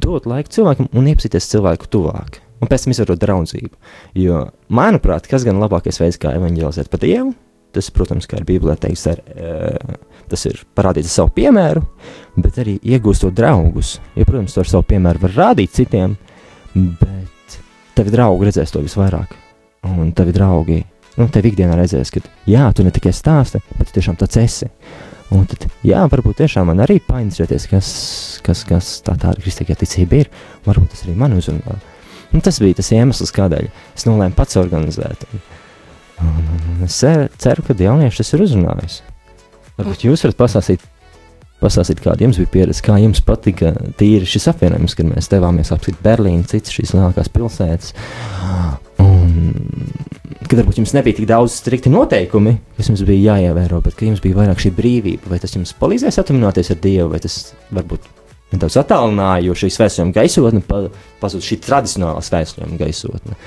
dot 0.04 0.28
laiku 0.30 0.54
cilvēkam 0.56 0.90
un 0.96 1.10
iepazīties 1.12 1.50
cilvēku 1.52 1.90
tuvāk. 1.94 2.42
Un 2.64 2.70
pēc 2.72 2.86
tam 2.86 2.94
izvērot 2.94 3.20
draudzību. 3.20 3.74
Jo, 4.16 4.46
manuprāt, 4.72 5.28
kas 5.28 5.44
gan 5.44 5.60
labākais 5.60 6.00
veids, 6.00 6.20
kā 6.22 6.32
evanģelizēt 6.38 6.88
par 6.92 7.02
Dievu, 7.04 7.34
tas, 7.76 7.90
protams, 7.92 8.28
kā 8.30 8.40
ir 8.40 8.46
Bībelē 8.48 8.78
teikts, 8.80 9.04
ar, 9.12 9.20
uh, 9.34 9.98
tas 10.32 10.46
ir 10.48 10.62
parādīt 10.78 11.10
savu 11.12 11.34
piemēru, 11.36 11.84
bet 12.38 12.62
arī 12.64 12.78
iegūstot 12.80 13.36
draugus. 13.36 13.98
Jo, 14.16 14.28
protams, 14.30 14.56
to 14.56 14.64
ar 14.64 14.70
savu 14.70 14.88
piemēru 14.94 15.26
var 15.26 15.36
rādīt 15.42 15.76
citiem, 15.76 16.16
bet 16.74 17.23
tavi 17.98 18.14
draugi 18.14 18.50
redzēs 18.50 18.74
to 18.74 18.82
visvairāk. 18.84 19.34
Un 19.90 20.12
tavi 20.16 20.34
draugi, 20.36 20.80
nu, 21.20 21.28
tev 21.32 21.48
ikdienā 21.50 21.76
redzēs, 21.78 22.12
ka, 22.14 22.22
jā, 22.50 22.70
tu 22.76 22.86
ne 22.86 22.94
tikai 22.94 23.12
stāsti, 23.16 23.62
bet 23.78 23.90
tu 23.90 23.98
tiešām 23.98 24.18
tāds 24.20 24.40
esi. 24.40 24.70
Un 25.34 25.48
tad, 25.50 25.66
jā, 25.86 26.04
varbūt 26.12 26.44
tiešām 26.44 26.70
man 26.70 26.84
arī 26.84 27.00
painteresēties, 27.04 27.66
kas, 27.72 27.90
kas, 28.46 28.62
kas 28.70 28.92
tā 29.06 29.16
tāda 29.18 29.42
kristīgā 29.42 29.76
ticība 29.80 30.22
ir. 30.22 30.30
Varbūt 30.68 30.94
tas 30.94 31.06
arī 31.08 31.16
man 31.18 31.34
uzrunā. 31.38 31.80
Un 32.34 32.42
tas 32.42 32.60
bija 32.62 32.78
tas 32.80 32.92
iemesls, 32.94 33.34
kādēļ 33.34 33.70
es 33.70 34.06
nolēmu 34.10 34.38
pats 34.38 34.58
organizēt. 34.62 35.26
Un, 35.34 35.44
un, 36.28 36.62
un 36.76 36.86
es 36.86 37.00
ceru, 37.02 37.66
ka 37.66 37.78
jaunieši 37.78 38.22
tas 38.22 38.34
ir 38.34 38.46
uzrunājis. 38.46 39.00
Varbūt 39.80 40.06
jūs 40.06 40.26
varat 40.26 40.38
pastāstīt 40.38 40.86
pastāstīt, 41.64 42.04
kāda 42.04 42.28
jums 42.28 42.40
bija 42.42 42.52
pieredze, 42.54 42.84
kā 42.86 43.00
jums 43.02 43.24
patika 43.26 43.74
tīri 44.00 44.28
šis 44.30 44.50
apvienojums, 44.52 44.96
kad 45.00 45.10
mēs 45.10 45.32
devāmies 45.32 45.72
apskatīt 45.74 46.04
Berlīnu, 46.06 46.46
citas 46.52 46.76
šīs 46.76 46.94
lielākās 46.98 47.32
pilsētas. 47.34 47.94
Un, 49.04 49.32
kad 50.44 50.60
varbūt 50.60 50.82
jums 50.82 50.94
nebija 50.96 51.18
tik 51.18 51.30
daudz 51.30 51.56
strikti 51.58 51.92
noteikumi, 51.94 52.58
kas 52.78 52.92
jums 52.92 53.06
bija 53.08 53.34
jāievēro, 53.34 53.82
bet 53.86 53.98
ka 54.00 54.08
jums 54.08 54.22
bija 54.24 54.42
vairāk 54.42 54.62
šī 54.64 54.74
brīvība, 54.78 55.32
vai 55.32 55.40
tas 55.42 55.56
jums 55.56 55.74
palīdzēja 55.80 56.20
satumināties 56.20 56.74
ar 56.76 56.82
Dievu, 56.84 57.10
vai 57.16 57.22
tas 57.24 57.40
varbūt 57.74 58.10
nedaudz 58.54 58.78
attālināja, 58.84 59.48
jo 59.48 59.56
šī 59.58 59.72
svētceļojuma 59.74 60.16
gaisotne 60.16 60.64
pazūd 61.22 61.46
šī 61.46 61.60
tradicionālā 61.66 62.22
svētceļojuma 62.28 62.82
gaisotne. 62.82 63.38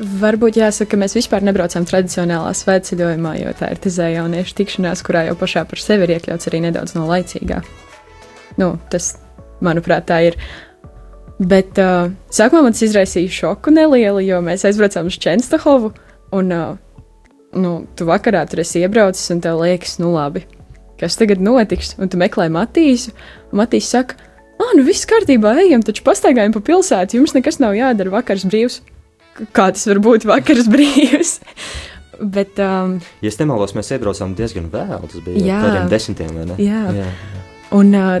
Varbūt 0.00 0.56
jāsaka, 0.56 0.94
ka 0.94 0.98
mēs 1.02 1.12
vispār 1.12 1.44
nebraucam 1.44 1.84
tradicionālā 1.84 2.54
svētceļojumā, 2.56 3.34
jo 3.42 3.50
tā 3.58 3.68
ir 3.74 3.80
tezē 3.84 4.06
jauniešu 4.14 4.54
tikšanās, 4.56 5.02
kurā 5.04 5.26
jau 5.26 5.34
pašā 5.36 5.66
par 5.68 5.82
sevi 5.82 6.06
ir 6.06 6.14
iekļauts 6.14 6.48
arī 6.48 6.62
nedaudz 6.64 6.94
no 6.96 7.04
laicīgā. 7.10 7.58
Nu, 8.56 8.70
tas, 8.92 9.10
manuprāt, 9.60 10.06
tā 10.08 10.22
ir. 10.30 10.38
Bet 11.36 11.76
uh, 11.80 12.08
sākumā 12.32 12.62
man 12.64 12.76
tas 12.76 12.86
izraisīja 12.86 13.32
šoku 13.42 13.74
nelielu, 13.76 14.22
jo 14.24 14.38
mēs 14.44 14.64
aizbraucām 14.68 15.10
uz 15.10 15.18
Čenstahovu, 15.20 15.90
un 16.36 16.54
uh, 16.56 16.78
nu, 17.60 17.72
tu 17.96 18.06
vakarā 18.08 18.46
tur 18.48 18.62
esi 18.64 18.80
iebraucis, 18.80 19.26
un 19.34 19.42
tev 19.44 19.60
liekas, 19.60 19.98
nu 20.00 20.14
labi, 20.14 20.46
kas 21.00 21.18
tagad 21.20 21.44
notiks, 21.44 21.92
un 22.00 22.08
tu 22.08 22.20
meklē 22.20 22.48
Matīsu, 22.52 23.12
un 23.52 23.60
Matīs 23.60 23.92
saka, 23.92 24.16
ah, 24.56 24.72
nu 24.78 24.86
viss 24.88 25.08
kārtībā, 25.08 25.58
ejam, 25.66 25.84
taču 25.84 26.06
pastaigājam 26.08 26.56
pa 26.56 26.64
pilsētu, 26.70 27.20
jums 27.20 27.36
nekas 27.36 27.60
nav 27.60 27.76
jādara, 27.76 28.16
vakars 28.16 28.48
brīvs 28.48 28.80
kā 29.56 29.70
tas 29.74 29.86
var 29.90 30.02
būt 30.04 30.26
vakars 30.28 30.68
brīvs. 30.70 31.38
Bet, 32.20 32.58
um, 32.60 32.98
ja 33.24 33.30
es 33.30 33.38
nemaldos, 33.40 33.72
mēs 33.72 33.88
iebraucām 33.96 34.34
diezgan 34.36 34.68
vēlu. 34.72 35.08
Tas 35.08 35.24
bija 35.24 35.40
jā, 35.40 35.60
tādiem 35.64 35.88
desmitiem? 35.88 36.40
Jā, 36.60 36.82
jā. 36.92 37.06
un 37.76 37.94
uh, 37.96 38.18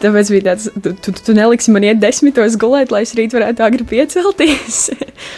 tāpēc 0.00 0.30
bija 0.32 0.46
tāds, 0.50 0.70
tu, 0.80 0.94
tu, 1.04 1.12
tu 1.12 1.34
neliksi 1.36 1.74
man 1.74 1.84
iet 1.84 2.00
desmitos 2.00 2.56
gulēt, 2.60 2.94
lai 2.94 3.04
es 3.04 3.12
rīt 3.18 3.36
varētu 3.36 3.66
agri 3.66 3.84
piecelties. 3.92 4.80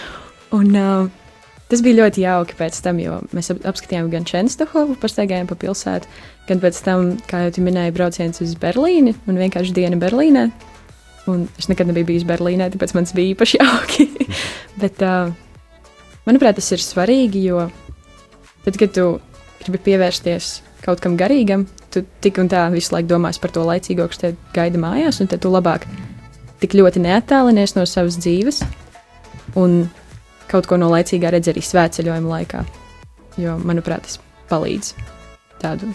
un 0.59 0.79
uh, 0.79 1.11
tas 1.73 1.83
bija 1.83 2.05
ļoti 2.05 2.23
jauki 2.23 2.59
pēc 2.61 2.79
tam, 2.87 3.03
jo 3.03 3.19
mēs 3.35 3.51
apskatījām 3.57 4.13
gan 4.15 4.29
Čenstohovu, 4.31 4.95
pastaigājām 5.03 5.51
pa 5.51 5.59
pilsētu, 5.59 6.15
gan 6.47 6.63
pēc 6.63 6.83
tam, 6.87 7.13
kā 7.27 7.49
jau 7.49 7.57
tu 7.59 7.67
minēji, 7.67 7.99
brauciens 7.99 8.43
uz 8.47 8.55
Berlīni 8.63 9.17
un 9.27 9.43
vienkārši 9.43 9.75
diena 9.75 9.99
Berlīnē. 9.99 10.49
Un 11.29 11.45
es 11.61 11.69
nekad 11.69 11.91
nebiju 11.91 12.09
bijis 12.09 12.27
Berlīnē, 12.29 12.71
tāpēc 12.73 12.95
man 12.97 13.09
tas 13.09 13.17
bija 13.17 13.35
īpaši 13.35 13.61
jauki. 13.61 14.09
Bet, 14.83 15.03
uh, 15.05 15.33
manuprāt, 16.29 16.57
tas 16.57 16.71
ir 16.73 16.83
svarīgi, 16.85 17.45
jo 17.51 17.67
tad, 18.65 18.79
kad 18.81 18.95
tu 18.97 19.09
gribi 19.63 19.83
pievērsties 19.91 20.53
kaut 20.85 21.03
kam 21.05 21.19
garīgam, 21.21 21.67
tu 21.93 22.05
tik 22.25 22.39
un 22.41 22.49
tā 22.51 22.63
visu 22.73 22.95
laiku 22.95 23.11
domās 23.11 23.41
par 23.43 23.53
to 23.53 23.65
laicīgo, 23.67 24.07
kas 24.09 24.23
te 24.23 24.33
gaida 24.55 24.81
mājās, 24.81 25.21
un 25.21 25.31
tad 25.31 25.43
tu 25.45 25.53
labāk 25.53 25.85
tik 26.63 26.75
ļoti 26.79 27.03
neattālinies 27.05 27.77
no 27.77 27.85
savas 27.87 28.19
dzīves 28.19 28.63
un 29.59 29.85
kaut 30.49 30.69
ko 30.69 30.79
no 30.81 30.89
laicīgā 30.93 31.33
redz 31.35 31.51
arī 31.53 31.63
svētceļojuma 31.65 32.33
laikā. 32.33 32.65
Jo, 33.39 33.59
manuprāt, 33.63 34.09
tas 34.09 34.19
palīdz 34.51 34.95
tādu 35.63 35.93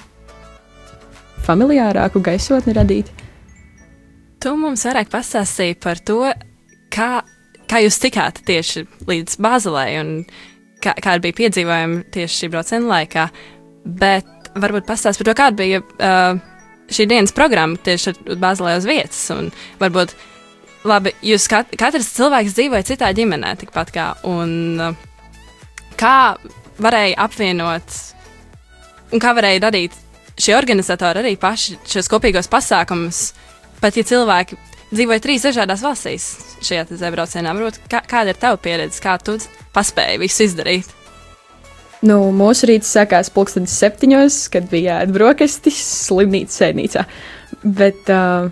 familiārāku 1.43 2.21
gaisotni 2.23 2.75
radīt. 2.77 3.09
Tu 4.43 4.51
mums 4.59 4.81
vairāk 4.83 5.07
pastāstīji 5.07 5.77
par 5.79 6.01
to, 6.03 6.17
kā, 6.91 7.21
kā 7.71 7.79
jūs 7.79 7.95
tikāt 8.03 8.41
tieši 8.43 8.81
līdz 9.07 9.37
Bāzelē 9.39 9.85
un 10.01 10.09
kā, 10.83 10.91
kāda 10.97 11.21
bija 11.23 11.37
piedzīvojumi 11.37 12.01
tieši 12.11 12.41
šī 12.41 12.49
brauciena 12.51 12.89
laikā. 12.89 13.23
Bet 14.01 14.49
varbūt 14.59 14.89
pastāstīt 14.89 15.23
par 15.23 15.29
to, 15.29 15.35
kāda 15.39 15.59
bija 15.61 15.79
uh, 15.79 16.41
šī 16.91 17.07
dienas 17.07 17.31
programma 17.35 17.79
tieši 17.87 18.17
Bāzelē 18.35 18.75
uz 18.81 18.87
vietas. 18.89 19.21
Un 19.31 19.47
varbūt 19.79 20.11
labi, 20.91 21.15
jūs 21.23 21.47
kat, 21.47 21.71
katrs 21.79 22.11
cilvēks 22.17 22.57
dzīvoja 22.57 22.89
citā 22.91 23.13
ģimenē, 23.15 23.53
tikpat 23.63 23.93
kā. 23.95 24.09
Un, 24.27 24.51
uh, 24.89 25.87
kā 25.95 26.35
varēja 26.83 27.15
apvienot 27.29 27.95
un 29.13 29.23
kā 29.23 29.31
varēja 29.39 29.63
radīt 29.69 29.95
šie 30.35 30.57
organizatori 30.57 31.23
arī 31.23 31.33
paši 31.39 31.79
šos 31.87 32.11
kopīgos 32.11 32.51
pasākumus 32.51 33.29
pat 33.83 33.99
ja 33.99 34.05
cilvēki 34.07 34.57
dzīvoja 34.93 35.23
trīs 35.23 35.45
dažādās 35.45 35.83
valstīs 35.83 36.27
šajā 36.63 36.87
zebraucienā, 36.95 37.53
varbūt 37.57 37.81
kā, 37.91 38.03
kāda 38.07 38.33
ir 38.33 38.39
tava 38.39 38.59
pieredze, 38.61 39.01
kā 39.03 39.17
tu 39.19 39.35
paspēji 39.75 40.21
visu 40.21 40.45
izdarīt? 40.47 40.91
Nu, 42.03 42.17
mūsu 42.35 42.67
rīts 42.67 42.91
sākās 42.91 43.31
pulkstenis 43.31 43.75
septiņos, 43.79 44.39
kad 44.51 44.67
bija 44.71 44.99
brokastis 45.07 45.79
slimnīcas 46.09 46.59
sēdnīcā. 46.59 47.05
Bet, 47.63 48.09
uh, 48.11 48.49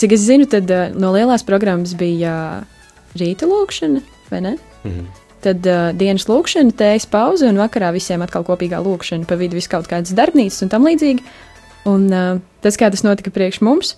cik 0.00 0.14
es 0.16 0.24
zinu, 0.24 0.48
tad 0.48 0.70
uh, 0.72 0.86
no 0.96 1.12
lielās 1.12 1.44
programmas 1.44 1.92
bija 2.00 2.36
uh, 2.62 2.86
rīta 3.20 3.48
lūkšana, 3.48 4.00
vai 4.32 4.44
ne? 4.48 4.54
Mhm. 4.86 5.10
Tad 5.42 5.66
uh, 5.66 5.90
dienas 5.98 6.28
lūkšana, 6.30 6.72
tējas 6.78 7.08
pauze 7.10 7.48
un 7.50 7.58
vakarā 7.58 7.90
visiem 7.92 8.22
atkal 8.24 8.44
kopīgā 8.46 8.78
lūkšana, 8.84 9.26
pa 9.28 9.36
vidu 9.40 9.58
vis 9.58 9.68
kaut 9.68 9.88
kādas 9.90 10.14
darbnīcas 10.16 10.62
un 10.64 10.72
tam 10.72 10.86
līdzīgi. 10.86 11.24
Un 11.90 12.06
uh, 12.14 12.38
tas, 12.62 12.78
kā 12.78 12.88
tas 12.94 13.02
notika 13.04 13.32
priekš 13.34 13.58
mums, 13.66 13.96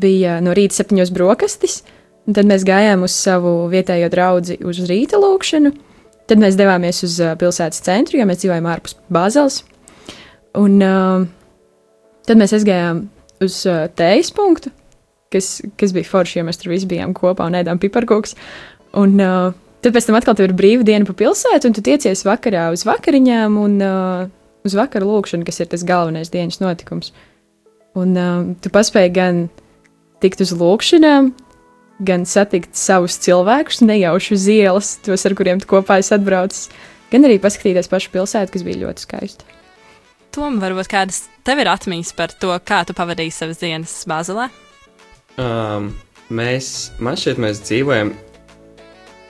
bija 0.00 0.38
no 0.44 0.54
rīta 0.56 0.80
septiņos 0.80 1.12
brokastis, 1.14 1.82
un 2.26 2.36
tad 2.36 2.48
mēs 2.48 2.66
gājām 2.66 3.04
uz 3.06 3.16
savu 3.16 3.56
vietējo 3.72 4.10
draugu 4.12 4.58
uz 4.68 4.82
rīta 4.88 5.20
lūkšanu. 5.20 5.74
Tad 6.24 6.40
mēs 6.40 6.56
devāmies 6.56 7.02
uz 7.04 7.18
uh, 7.20 7.34
pilsētas 7.36 7.82
centru, 7.84 8.16
jo 8.16 8.24
mēs 8.28 8.40
dzīvojam 8.40 8.68
ārpus 8.72 8.96
Bāzeles. 9.12 9.60
Un 10.56 10.78
uh, 10.80 11.26
tad 12.24 12.40
mēs 12.40 12.54
aizgājām 12.56 13.02
uz 13.44 13.58
uh, 13.68 13.84
tējas 13.92 14.30
punktu, 14.32 14.72
kas, 15.34 15.58
kas 15.80 15.92
bija 15.92 16.08
forši, 16.08 16.38
jo 16.38 16.46
mēs 16.48 16.60
tur 16.62 16.72
visi 16.72 16.88
bijām 16.88 17.12
kopā 17.16 17.50
un 17.50 17.58
ēdām 17.58 17.82
piparkūks. 17.82 18.38
Un 19.02 19.18
uh, 19.20 19.50
tad 19.84 19.96
pēc 19.96 20.08
tam 20.08 20.16
atkal 20.16 20.40
ir 20.46 20.56
brīva 20.56 20.86
diena 20.86 21.04
pa 21.08 21.16
pilsētu, 21.18 21.68
un 21.68 21.76
tu 21.76 21.84
tiecies 21.84 22.24
vakarā 22.24 22.70
uz 22.72 22.86
vakariņām 22.88 23.60
un 23.60 23.76
uh, 23.84 24.24
uz 24.64 24.76
vakaru 24.78 25.10
lūkšanu, 25.10 25.44
kas 25.44 25.60
ir 25.60 25.68
tas 25.74 25.84
galvenais 25.86 26.32
dienas 26.32 26.62
notikums. 26.62 27.12
Un 28.00 28.16
uh, 28.16 28.40
tu 28.64 28.72
paspēji 28.74 29.12
gan 29.14 29.44
tikt 30.24 30.42
uz 30.44 30.54
lūkšanām, 30.56 31.30
gan 32.04 32.24
satikt 32.26 32.74
savus 32.78 33.18
cilvēkus, 33.22 33.84
nejauši 33.84 34.34
uz 34.34 34.48
ielas, 34.50 34.94
tos, 35.04 35.26
ar 35.28 35.36
kuriem 35.38 35.60
tu 35.62 35.70
kopā 35.70 36.00
esi 36.02 36.14
atbraucis, 36.16 36.70
gan 37.12 37.28
arī 37.28 37.38
paskatīties 37.42 37.90
pašu 37.92 38.10
pilsētu, 38.14 38.54
kas 38.54 38.66
bija 38.66 38.82
ļoti 38.86 39.06
skaista. 39.06 39.46
Tom, 40.34 40.58
varbūt 40.58 40.90
kādas 40.90 41.24
tev 41.46 41.60
ir 41.62 41.70
atmiņas 41.70 42.10
par 42.18 42.32
to, 42.34 42.50
kā 42.66 42.82
tu 42.88 42.96
pavadīji 42.96 43.36
savas 43.36 43.60
dienas 43.60 43.92
Bāzelē? 44.10 44.48
Um, 45.38 45.92
mēs, 46.34 46.90
man 46.98 47.18
šķiet, 47.18 47.38
mēs 47.42 47.62
dzīvojam 47.62 48.10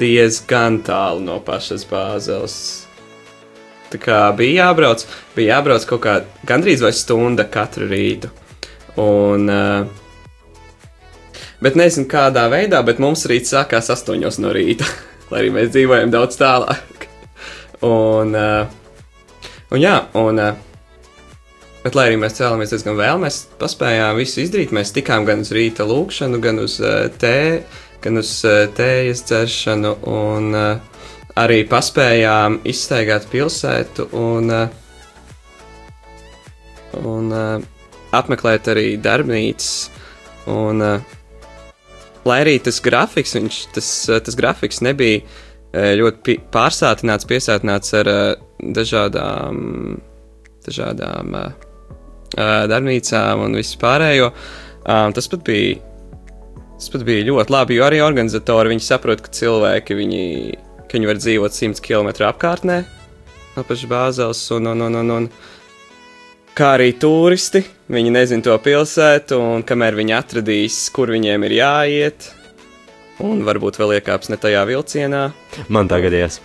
diezgan 0.01 0.81
tālu 0.87 1.23
no 1.25 1.39
pašas 1.45 1.85
bāzeles. 1.89 2.57
Tā 3.93 4.01
kā 4.03 4.23
bija 4.37 4.65
jābrauc, 4.71 5.05
bija 5.37 5.59
jābrauc 5.59 5.85
kaut 5.91 6.03
kā 6.07 6.17
gandrīz 6.49 6.83
vai 6.83 6.91
stunda 6.97 7.45
katru 7.47 7.87
rītu. 7.91 8.33
Un, 9.01 9.47
uh, 9.51 10.04
bet 11.65 11.79
nezinu 11.81 12.09
kādā 12.11 12.45
veidā, 12.53 12.83
bet 12.87 13.01
mums 13.03 13.25
rīts 13.31 13.55
sākās 13.55 13.91
astoņos 13.95 14.39
no 14.45 14.53
rīta, 14.55 14.89
lai 15.33 15.43
arī 15.43 15.55
mēs 15.57 15.73
dzīvojam 15.75 16.13
daudz 16.15 16.39
tālāk. 16.41 17.09
Un, 17.85 18.37
uh, 18.37 19.43
un 19.73 19.83
jā, 19.83 19.97
un, 20.21 20.41
uh, 20.41 21.01
bet 21.85 21.97
lai 21.99 22.11
arī 22.11 22.21
mēs 22.21 22.39
cēlāmies 22.39 22.73
diezgan 22.73 23.01
vēl, 23.01 23.19
mēs 23.25 23.45
paspējām 23.61 24.21
visu 24.21 24.45
izdarīt. 24.45 24.77
Mēs 24.77 24.95
tikām 24.97 25.27
gan 25.29 25.43
uz 25.45 25.51
rīta 25.57 25.89
lūkšanu, 25.89 26.41
gan 26.45 26.63
uz 26.65 26.79
uh, 26.85 27.09
tēju 27.21 27.65
gan 28.05 28.21
uz 28.21 28.31
uh, 28.45 28.67
tējas 28.77 29.23
dzeršanu, 29.25 29.95
un 30.13 30.53
uh, 30.53 30.77
arī 31.41 31.63
paspējām 31.69 32.59
izstaigāt 32.69 33.25
pilsētu 33.33 34.11
un, 34.21 34.51
uh, 34.53 34.69
un 37.01 37.33
uh, 37.33 37.65
apmeklēt 38.15 38.69
arī 38.75 38.89
darbnīcas. 39.01 39.73
Un, 40.53 40.85
uh, 40.85 41.01
lai 42.29 42.41
arī 42.45 42.59
tas 42.65 42.81
grafiks, 42.85 43.37
viņš, 43.39 43.61
tas, 43.77 43.91
uh, 44.11 44.21
tas 44.25 44.39
grafiks 44.39 44.83
nebija 44.85 45.23
uh, 45.23 45.93
ļoti 46.01 46.39
pārsātināts, 46.55 47.29
piesātināts 47.31 47.95
ar 48.01 48.11
uh, 48.11 48.27
dažādām, 48.65 49.97
dažādām 50.65 51.39
darbnīcām 52.35 53.45
un 53.45 53.53
vispārējo, 53.55 54.31
tas 54.83 55.29
pat 55.31 55.43
bija 55.47 55.77
Tas 56.75 56.91
pat 56.91 57.05
bija 57.07 57.23
ļoti 57.29 57.53
labi, 57.55 57.77
jo 57.79 57.85
arī 57.87 58.01
organizatori 58.03 58.75
saprot, 58.83 59.23
ka 59.23 59.31
cilvēki 59.33 59.95
viņi, 59.95 60.25
ka 60.85 60.99
viņi 60.99 61.09
var 61.09 61.21
dzīvot 61.21 61.55
100 61.55 61.81
km 61.85 62.11
apkārtnē 62.27 62.81
no 63.55 63.63
pašas 63.63 63.89
bāzeles, 63.89 64.41
un, 64.57 64.67
un, 64.73 64.83
un, 64.89 64.99
un, 64.99 65.13
un 65.15 65.29
kā 66.57 66.75
arī 66.79 66.93
turisti. 67.01 67.65
Viņi 67.93 68.15
nezina 68.15 68.47
to 68.47 68.55
pilsētu, 68.65 69.39
un 69.39 69.65
kamēr 69.67 69.99
viņi 69.99 70.17
atradīs, 70.17 70.79
kur 70.95 71.13
viņiem 71.13 71.45
ir 71.49 71.57
jāiet, 71.59 72.29
un 73.25 73.43
varbūt 73.47 73.79
vēl 73.81 73.99
iekāps 73.99 74.33
ne 74.33 74.39
tajā 74.41 74.63
vilcienā. 74.71 75.25
Man 75.69 75.91
tā 75.91 76.01
gadījās. 76.05 76.41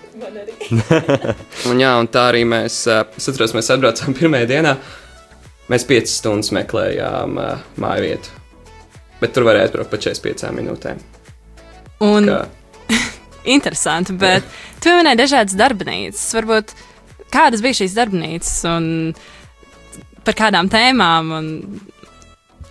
un, 1.69 1.79
jā, 1.79 1.93
un 1.95 2.09
tā 2.11 2.25
arī 2.33 2.43
mēs, 2.49 2.81
es 2.89 3.29
atceros, 3.31 3.55
mēs 3.55 3.71
atbraucām 3.75 4.17
pirmajā 4.17 4.49
dienā. 4.51 4.75
Mēs 5.69 5.85
piecas 5.87 6.17
stundas 6.19 6.51
meklējām 6.57 7.39
uh, 7.39 7.63
māju 7.79 8.07
vietu 8.09 8.39
bet 9.21 9.35
tur 9.35 9.45
varēja 9.47 9.67
aizbraukt 9.67 9.91
pa 9.91 9.99
45 10.01 10.53
minūtēm. 10.55 11.01
Un 12.07 12.29
Kā? 12.29 12.39
interesanti, 13.55 14.15
bet 14.19 14.47
tu 14.83 14.93
minēji 14.95 15.19
dažādas 15.19 15.57
darbnīcas. 15.59 16.23
Varbūt 16.39 16.73
kādas 17.33 17.63
bija 17.65 17.81
šīs 17.81 17.97
darbnīcas 17.97 18.55
un 18.71 18.85
par 20.29 20.37
kādām 20.37 20.69
tēmām? 20.71 21.33
Un, 21.33 21.49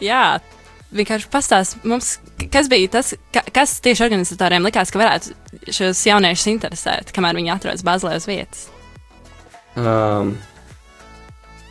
jā, 0.02 0.38
vienkārši 0.94 1.30
pastāst 1.32 1.78
mums, 1.88 2.16
kas 2.52 2.70
bija 2.70 2.94
tas, 2.98 3.14
ka, 3.34 3.42
kas 3.54 3.78
tieši 3.84 4.06
organizatoriem 4.06 4.66
likās, 4.68 4.92
ka 4.94 5.02
varētu 5.02 5.34
šos 5.74 6.04
jauniešus 6.08 6.52
interesēt, 6.54 7.14
kamēr 7.14 7.40
viņi 7.40 7.54
atrodas 7.56 7.86
Bāzelē 7.86 8.18
uz 8.20 8.28
vietas. 8.30 8.68
Um, 9.78 10.36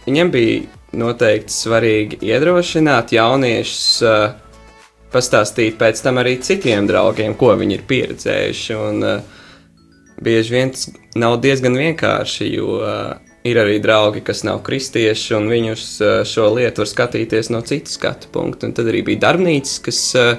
viņiem 0.05 0.33
bija 0.33 0.97
noteikti 0.97 1.55
svarīgi 1.55 2.21
iedrošināt 2.27 3.15
jauniešus. 3.15 3.87
Uh, 4.03 4.43
pastāstīt 5.07 5.77
pēc 5.79 6.01
tam 6.03 6.19
arī 6.19 6.33
citiem 6.43 6.87
draugiem, 6.87 7.31
ko 7.39 7.53
viņi 7.55 7.77
ir 7.77 7.83
pieredzējuši. 7.87 8.73
Un, 8.75 9.05
uh, 9.07 9.37
bieži 10.23 10.55
vien 10.55 10.73
tas 10.75 10.89
nav 11.17 11.37
diezgan 11.43 11.77
vienkārši, 11.79 12.49
jo 12.57 12.79
uh, 12.81 13.26
ir 13.47 13.59
arī 13.61 13.77
draugi, 13.83 14.21
kas 14.25 14.43
nav 14.47 14.61
kristieši, 14.65 15.35
un 15.37 15.49
viņus 15.51 15.85
uh, 16.01 16.13
šo 16.27 16.49
lietu 16.55 16.83
var 16.83 16.91
skatīties 16.91 17.51
no 17.53 17.61
citu 17.65 17.93
skatu 17.93 18.31
punktu. 18.33 18.69
Un 18.69 18.75
tad 18.77 18.89
arī 18.91 19.03
bija 19.07 19.23
darbnīcas, 19.27 19.77
kas 19.85 20.01
uh, 20.19 20.33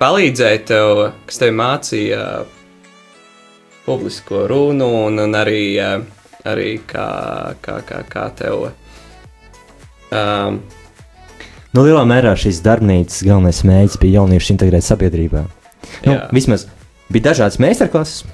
palīdzēja 0.00 0.62
tev, 0.70 1.02
kas 1.28 1.42
tev 1.42 1.54
mācīja 1.58 2.22
publisko 3.86 4.46
runu, 4.50 4.88
un, 5.06 5.20
un 5.24 5.38
arī, 5.38 5.62
uh, 5.82 6.34
arī 6.48 6.74
kā, 6.88 7.08
kā, 7.64 7.78
kā, 7.88 8.02
kā 8.08 8.26
tev. 8.42 8.68
Um, 10.08 10.60
Nu, 11.76 11.82
lielā 11.84 12.00
mērā 12.08 12.32
šīs 12.40 12.62
darbnīcas 12.64 13.20
galvenais 13.26 13.60
mērķis 13.68 13.98
bija 14.00 14.22
jauniešu 14.22 14.54
integrēt 14.54 14.86
sabiedrībā. 14.86 15.42
Nu, 16.06 16.14
Jā. 16.14 16.22
vismaz 16.32 16.64
bija 17.12 17.28
dažādas 17.28 17.58
meistarklases, 17.60 18.24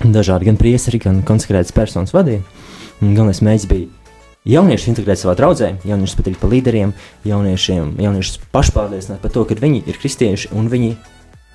dažādi 0.00 0.48
gan 0.48 0.56
prieseri, 0.60 0.98
gan 1.02 1.20
konsekrētas 1.26 1.76
personas 1.76 2.14
vadīja. 2.16 2.40
Galvenais 3.00 3.40
mērķis 3.40 3.68
bija 3.70 3.86
jaunieši 4.44 4.90
integrēt 4.92 5.20
savā 5.20 5.32
draudzē, 5.38 5.70
jauniešus 5.88 6.18
padarīt 6.18 6.40
par 6.40 6.50
līderiem, 6.52 6.92
jauniešiem, 7.28 7.94
jauniešus 8.00 8.40
pašpārliecināt 8.52 9.22
par 9.22 9.32
to, 9.32 9.44
ka 9.48 9.56
viņi 9.56 9.82
ir 9.88 9.98
kristieši 10.00 10.50
un 10.56 10.68
viņi, 10.72 10.90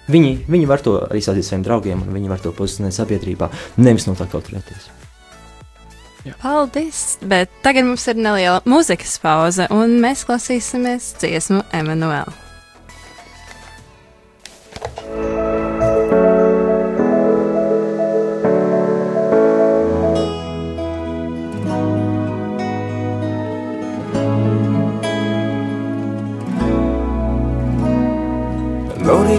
viņi, 0.10 0.32
viņi 0.50 0.70
var 0.70 0.82
to 0.86 0.98
arī 1.06 1.22
sādīt 1.22 1.46
saviem 1.46 1.66
draugiem 1.68 2.02
un 2.02 2.14
viņi 2.18 2.32
var 2.32 2.42
to 2.42 2.54
pozicionēt 2.56 2.98
sabiedrībā, 2.98 3.52
nevis 3.78 4.10
no 4.10 4.16
tā 4.18 4.30
kaut 4.32 4.50
turēties. 4.50 4.90
Jā. 6.26 6.34
Paldies! 6.42 7.20
Bet 7.22 7.54
tagad 7.62 7.86
mums 7.86 8.08
ir 8.10 8.18
neliela 8.18 8.64
muzikas 8.66 9.20
pauze, 9.22 9.70
un 9.70 10.00
mēs 10.02 10.26
klausīsimies 10.26 11.14
dziesmu 11.22 11.62
Emanuēlu. 11.78 12.45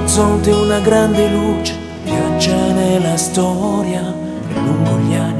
L'orizzonte 0.07 0.53
una 0.53 0.79
grande 0.79 1.29
luce 1.29 1.75
viaggia 2.05 2.55
nella 2.55 3.17
storia 3.17 4.15
e 4.49 4.55
lungo 4.55 4.99
gli 5.01 5.15
anni 5.15 5.37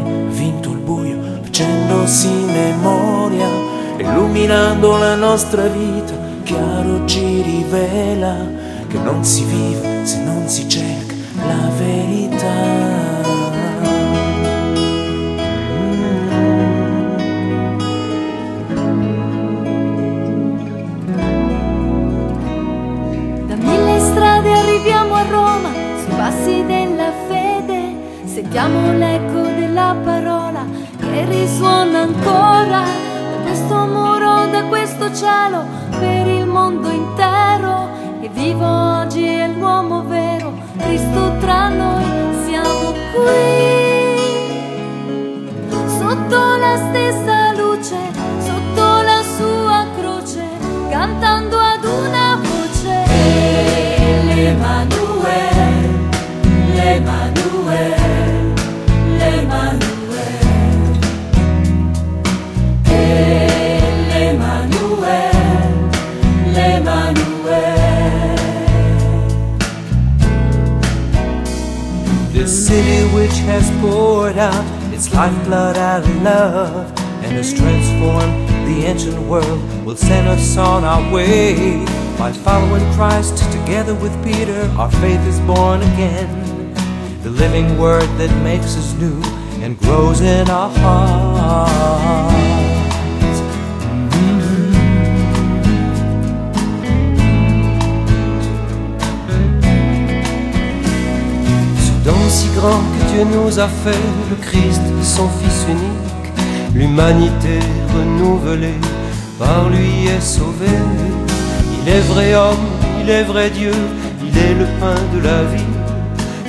facendosi 1.57 2.29
memoria, 2.29 3.49
illuminando 3.97 4.99
la 4.99 5.15
nostra 5.15 5.69
vita, 5.69 6.15
chiaro 6.43 7.07
ci 7.07 7.43
rivela 7.43 8.37
che 8.89 8.99
non 8.99 9.25
si 9.25 9.45
vive 9.45 10.05
se 10.05 10.21
non 10.25 10.49
si 10.49 10.69
cerca 10.69 11.15
la 11.47 11.71
verità. 11.79 13.06
sentiamo 28.47 28.93
l'eco 28.93 29.43
della 29.59 29.97
parola 30.05 30.65
che 31.01 31.25
risuona 31.25 32.03
ancora 32.03 32.85
da 32.85 33.43
questo 33.43 33.87
muro, 33.87 34.47
da 34.47 34.63
questo 34.69 35.13
cielo, 35.13 35.65
per 35.99 36.29
il 36.29 36.47
mondo 36.47 36.89
intero 36.89 37.89
e 38.21 38.29
vivo. 38.29 38.86
Poured 73.87 74.37
out 74.37 74.65
its 74.93 75.15
lifeblood 75.15 75.77
out 75.77 76.03
of 76.03 76.23
love 76.23 76.91
and 77.23 77.31
has 77.37 77.55
transformed 77.55 78.49
the 78.67 78.85
ancient 78.85 79.19
world 79.29 79.61
will 79.85 79.97
send 79.97 80.27
us 80.27 80.57
on 80.57 80.85
our 80.85 81.13
way. 81.15 81.85
By 82.19 82.33
following 82.33 82.85
Christ 82.95 83.37
together 83.53 83.95
with 83.95 84.13
Peter, 84.25 84.61
our 84.77 84.91
faith 84.91 85.21
is 85.33 85.39
born 85.41 85.83
again. 85.83 86.29
The 87.23 87.31
living 87.31 87.79
word 87.79 88.09
that 88.19 88.33
makes 88.43 88.77
us 88.77 88.93
new 88.95 89.23
and 89.63 89.79
grows 89.79 90.21
in 90.21 90.51
our 90.51 90.71
hearts. 90.81 92.43
Mm-hmm. 94.17 94.73
Don 102.05 102.31
si 102.31 102.49
grand 102.59 102.96
Nous 103.25 103.59
a 103.59 103.67
fait, 103.67 103.99
le 104.29 104.37
Christ, 104.37 104.83
son 105.03 105.27
Fils 105.41 105.65
unique, 105.67 106.33
l'humanité 106.75 107.61
renouvelée, 107.95 108.79
par 109.39 109.71
lui 109.71 110.07
est 110.07 110.21
sauvée. 110.21 110.67
Il 111.81 111.89
est 111.89 112.01
vrai 112.01 112.35
homme, 112.35 112.67
il 113.01 113.09
est 113.09 113.23
vrai 113.23 113.49
Dieu, 113.49 113.73
il 114.23 114.37
est 114.37 114.55
le 114.55 114.67
pain 114.79 115.01
de 115.15 115.21
la 115.25 115.45
vie, 115.45 115.65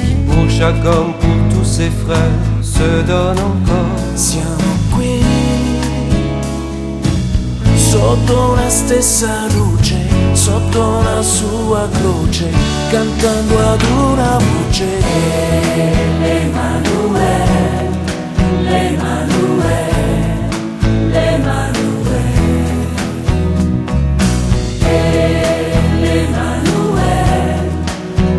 qui 0.02 0.14
pour 0.26 0.50
chaque 0.50 0.84
homme, 0.86 1.14
pour 1.22 1.58
tous 1.58 1.66
ses 1.66 1.90
frères, 1.90 2.42
se 2.62 3.02
donne 3.08 3.40
encore. 3.40 3.98
Siamo 4.16 4.74
qui, 4.94 5.24
sotto 7.78 8.56
la 8.56 8.70
stessa 8.70 9.48
luce, 9.54 10.07
sotto 10.38 11.02
la 11.02 11.22
sua 11.24 11.90
croce, 11.90 12.50
cantando 12.92 13.58
ad 13.58 13.82
una 13.82 14.38
voce. 14.38 14.86
L'Emanuele, 16.22 17.90
l'Emanuele, 18.62 19.96
l'Emanuele. 21.10 22.36
L'Emanuele, 26.00 27.72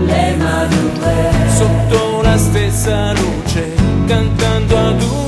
l'Emanuele. 0.07 1.51
Sotto 1.57 2.23
la 2.23 2.39
stessa 2.39 3.13
luce, 3.13 3.75
cantando 4.07 4.77
ad 4.77 5.03
una 5.03 5.28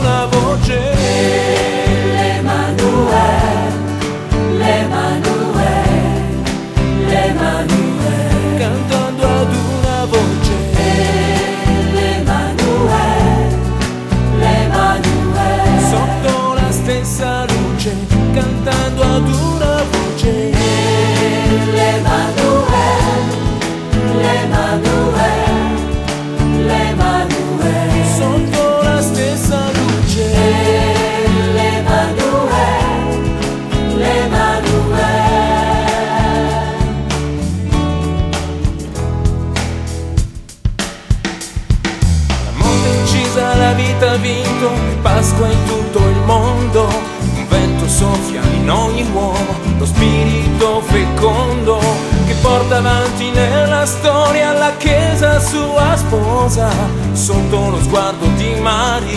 Chiesa 55.30 55.48
sua 55.48 55.96
sposa, 55.96 56.68
sotto 57.12 57.70
lo 57.70 57.80
sguardo 57.82 58.26
di 58.36 58.52
Maria, 58.60 59.16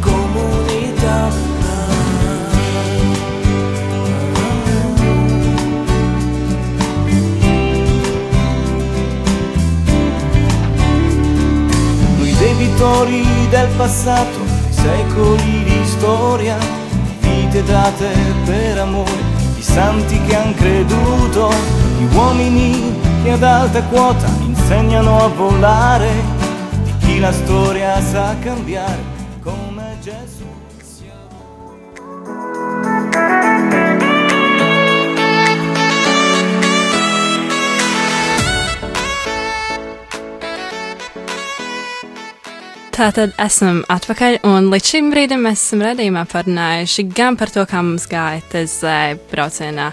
comunità. 0.00 1.28
Noi 12.16 12.34
debitori 12.38 13.26
del 13.50 13.68
passato, 13.76 14.38
di 14.38 14.72
secoli 14.72 15.64
di 15.64 15.80
storia, 15.84 16.56
vite 17.20 17.62
date 17.64 18.08
per 18.46 18.78
amore, 18.78 19.12
di 19.54 19.62
santi 19.62 20.18
che 20.22 20.36
han 20.36 20.54
creduto, 20.54 21.52
di 21.98 22.08
uomini 22.14 22.98
che 23.22 23.32
ad 23.32 23.42
alta 23.42 23.82
quota 23.82 24.39
insegnano 24.70 25.18
a 25.18 25.26
volare, 25.26 26.12
di 26.84 26.94
chi 27.00 27.18
la 27.18 27.32
storia 27.32 28.00
sa 28.00 28.36
cambiare 28.38 29.02
come 29.42 29.98
Gesù. 30.00 30.46
Tātad 42.94 43.32
esam 43.40 43.82
atpakaļ, 43.88 44.38
un 44.46 44.70
līdz 44.70 44.86
šim 44.86 45.10
brīdim 45.10 45.42
mēs 45.48 45.64
esam 45.64 45.82
redzējumā 45.82 46.22
parunājuši 46.30 47.08
gan 47.10 47.34
par 47.34 47.50
to, 47.50 47.66
kā 47.66 47.82
mums 47.82 48.06
gāja 48.06 48.44
TZ 48.52 49.18
braucienā, 49.32 49.90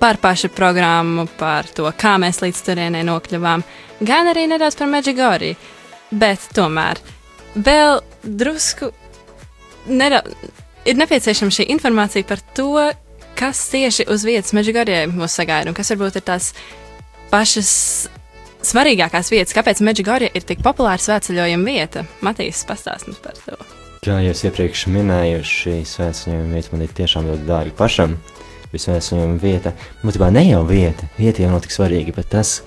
par 0.00 0.16
pašu 0.22 0.48
programmu, 0.56 1.26
par 1.38 1.68
to, 1.76 1.90
kā 1.96 2.16
mēs 2.20 2.40
līdz 2.40 2.62
turienei 2.66 3.04
nokļuvām, 3.06 3.64
gan 4.00 4.30
arī 4.32 4.46
nedaudz 4.48 4.78
par 4.80 4.88
Meģigoriju. 4.90 5.58
Bet 6.10 6.48
tomēr 6.56 6.98
vēl 7.54 8.00
drusku 8.24 8.90
nera 9.86 10.22
ir 10.88 10.98
nepieciešama 10.98 11.54
šī 11.54 11.68
informācija 11.74 12.26
par 12.26 12.40
to, 12.56 12.88
kas 13.38 13.60
tieši 13.72 14.08
uz 14.10 14.24
vietas 14.26 14.54
Meģigorijai 14.56 15.10
mūs 15.12 15.36
sagaida, 15.38 15.70
un 15.70 15.76
kas 15.76 15.92
varbūt 15.92 16.18
ir 16.20 16.26
tās 16.26 16.50
pašas 17.30 17.74
svarīgākās 18.66 19.30
vietas, 19.32 19.54
kāpēc 19.56 19.84
Meģigorija 19.84 20.34
ir 20.36 20.44
tik 20.48 20.64
populāra 20.64 21.00
svētceļojuma 21.00 21.64
vieta. 21.68 22.04
Matīs, 22.24 22.64
pastāst 22.68 23.08
mums 23.08 23.22
par 23.24 23.38
to. 23.46 23.56
Kā 24.04 24.16
jau 24.24 24.34
iepriekš 24.48 24.86
minēju, 24.92 25.40
šī 25.44 25.80
svētceļojuma 25.88 26.56
vieta 26.56 26.74
man 26.74 26.84
ir 26.84 26.94
tiešām 26.96 27.26
ļoti 27.30 27.48
dārga 27.48 27.76
pašam. 27.76 28.16
Šī 28.70 28.84
svētceļojuma 28.84 29.38
vieta, 29.42 29.72
būtībā 30.04 30.30
ne 30.30 30.44
jau 30.46 30.62
vieta, 30.68 31.08
vieta 31.18 31.42
jau 31.42 31.50
nav 31.50 31.64
tik 31.64 31.74
svarīga, 31.74 32.14
bet 32.14 32.30
tas, 32.36 32.60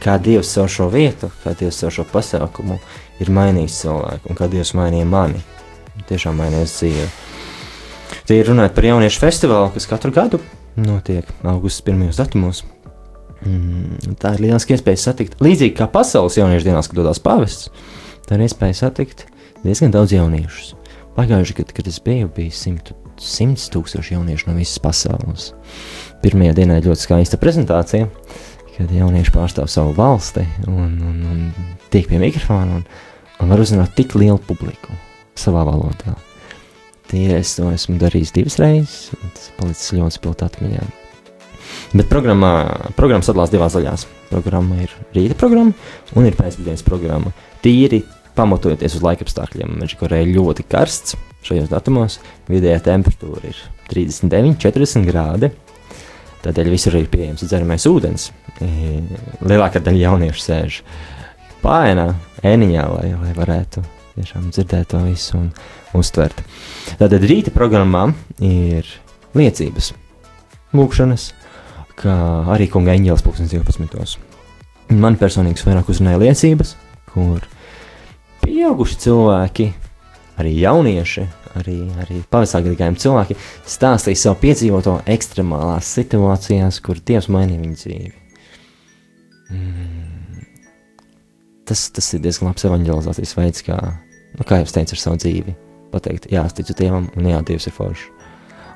kā 0.00 0.16
Dievs 0.16 0.54
caur 0.56 0.72
šo 0.72 0.88
vietu, 0.92 1.28
kā 1.42 1.52
Dievs 1.58 1.82
caur 1.82 1.92
šo 1.92 2.06
pasākumu 2.08 2.78
ir 3.20 3.32
mainījis 3.34 3.82
cilvēku 3.84 4.32
un 4.32 4.40
kā 4.40 4.48
Dievs 4.52 4.72
mainīja 4.78 5.08
mani. 5.08 5.44
Tiešām 6.08 6.40
mainījis 6.40 6.76
dzīvi. 6.80 7.06
Tie 8.24 8.40
ir 8.40 8.48
runājot 8.48 8.74
par 8.76 8.88
jauniešu 8.88 9.20
festivālu, 9.20 9.72
kas 9.76 9.88
katru 9.90 10.12
gadu 10.16 10.40
notiek 10.76 11.28
augusta 11.42 11.84
pirmajos 11.86 12.18
datumos. 12.18 12.62
Mm, 13.44 14.16
tā 14.20 14.34
ir 14.34 14.46
lieliska 14.46 14.74
iespēja 14.74 15.02
satikt. 15.02 15.36
Līdzīgi 15.44 15.76
kā 15.78 15.88
pasaules 15.90 16.38
jauniešu 16.38 16.68
dienās, 16.70 16.88
kad 16.88 16.98
dodas 16.98 17.20
pāvests, 17.22 17.70
tā 18.26 18.38
ir 18.38 18.46
iespēja 18.46 18.80
satikt 18.86 19.26
diezgan 19.64 19.92
daudz 19.94 20.14
jauniešus. 20.16 20.74
Pagājušajā 21.14 21.60
gadā, 21.60 21.76
kad 21.76 21.88
es 21.90 22.00
biju, 22.02 22.30
bija 22.34 22.54
100, 22.56 22.96
100 23.20 23.70
tūkstoši 23.74 24.16
jauniešu 24.16 24.50
no 24.50 24.56
visas 24.58 24.80
pasaules. 24.82 25.52
Pirmajā 26.24 26.54
dienā 26.56 26.80
ļoti 26.84 27.04
skaista 27.04 27.38
prezentācija, 27.40 28.08
kad 28.74 28.92
jaunieši 28.92 29.34
pārstāv 29.34 29.68
savu 29.70 29.94
valsti 29.96 30.44
un, 30.70 30.96
un, 30.98 31.18
un 31.30 31.42
tiek 31.92 32.08
pie 32.10 32.20
mikrofona 32.22 32.80
un, 32.80 32.86
un 33.40 33.52
var 33.52 33.62
uzrunāt 33.62 33.94
tik 33.98 34.16
lielu 34.18 34.40
publiku 34.42 34.94
savā 35.38 35.64
valodā. 35.68 36.16
Tie 37.10 37.28
es 37.36 37.52
to 37.58 37.68
esmu 37.70 37.98
darījis 38.00 38.32
divas 38.34 38.58
reizes, 38.58 39.12
un 39.18 39.32
tas 39.36 39.50
palicis 39.58 39.94
ļoti 39.94 40.18
spilgt 40.18 40.44
atmiņā. 40.46 40.84
Bet 41.94 42.08
programmā, 42.10 42.52
programma 42.98 43.26
sadalās 43.26 43.52
divās 43.52 43.76
daļās. 43.76 44.06
Programma 44.32 44.80
ir 44.82 44.92
rīta 45.14 45.36
programma 45.38 45.74
un 46.18 46.26
ir 46.26 46.34
pēcpusdienas 46.38 46.82
programma. 46.86 47.30
Tīri 47.62 48.02
pamatojoties 48.36 48.98
uz 48.98 49.04
laikapstākļiem, 49.04 49.76
Meģikorē 49.80 50.22
ir 50.24 50.34
ļoti 50.36 50.66
karsts 50.70 51.16
šajos 51.44 51.70
datumos. 51.72 52.18
Vidējā 52.48 52.80
temperatūra 52.88 53.50
ir 53.50 53.60
39, 53.90 54.56
40 54.64 55.08
grādi. 55.08 55.50
Tādēļ 56.44 56.70
visur 56.72 56.96
ir 56.98 57.08
pieejams 57.12 57.44
dzeramais 57.46 57.86
ūdens. 57.88 58.28
I 58.64 59.00
Lielākā 59.44 59.80
daļa 59.84 60.02
jauniešu 60.08 60.42
sēž 60.44 60.80
pāēnā, 61.64 62.10
ēniņā, 62.44 62.84
lai, 62.92 63.06
lai 63.16 63.32
varētu 63.36 63.84
tiešām 64.14 64.50
dzirdēt 64.52 64.92
to 64.92 65.00
visu 65.06 65.38
un 65.38 65.48
uztvert. 65.96 66.42
Tātad 67.00 67.24
rīta 67.24 67.52
programmā 67.54 68.06
ir 68.44 68.86
liecības, 69.34 69.90
lūkšanas, 70.76 71.30
kā 71.98 72.14
arī 72.54 72.68
kunga 72.70 72.94
eņģēlis 72.98 73.24
2012. 73.24 74.30
Man 74.94 75.16
personīgi 75.18 75.64
vairāk 75.64 75.88
uzrunāja 75.90 76.20
liecības, 76.20 76.74
kur 77.14 77.42
pieauguši 78.44 79.00
cilvēki, 79.04 79.68
arī 80.40 80.52
jaunieši, 80.60 81.26
arī, 81.58 81.78
arī 82.04 82.20
pavasargadīgājumi 82.30 83.00
cilvēki 83.00 83.36
stāstīja 83.70 84.20
savu 84.20 84.40
piedzīvoto 84.44 84.98
ekstremālās 85.14 85.90
situācijās, 85.98 86.80
kur 86.84 87.00
Dievs 87.00 87.30
mainīja 87.32 87.62
viņu 87.62 87.80
dzīvi. 87.80 88.12
Mm. 89.54 90.44
Tas, 91.64 91.86
tas 91.96 92.10
ir 92.12 92.20
diezgan 92.24 92.50
labs 92.50 92.66
evanģelizācijas 92.68 93.36
veids, 93.38 93.64
kā, 93.64 93.78
nu, 94.36 94.44
kā 94.44 94.60
jau 94.60 94.68
teicu, 94.74 94.96
ar 94.96 95.00
savu 95.00 95.20
dzīvi 95.22 95.54
pateikt, 95.94 96.28
jā, 96.32 96.42
es 96.44 96.56
ticu 96.56 96.76
Dievam, 96.76 97.08
un 97.16 97.30
jā, 97.30 97.40
Dievs 97.46 97.68
ir 97.70 97.76
foršs. 97.76 98.08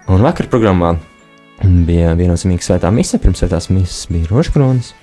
Un 0.08 0.24
vakar 0.24 0.48
programmā 0.48 0.94
bija 1.60 2.14
viennozīmīga 2.16 2.64
svētā 2.64 2.92
mise, 2.94 3.18
pirms 3.20 3.42
svētās 3.42 3.68
mises 3.72 4.06
bija 4.12 4.30
rožkronis, 4.30 4.94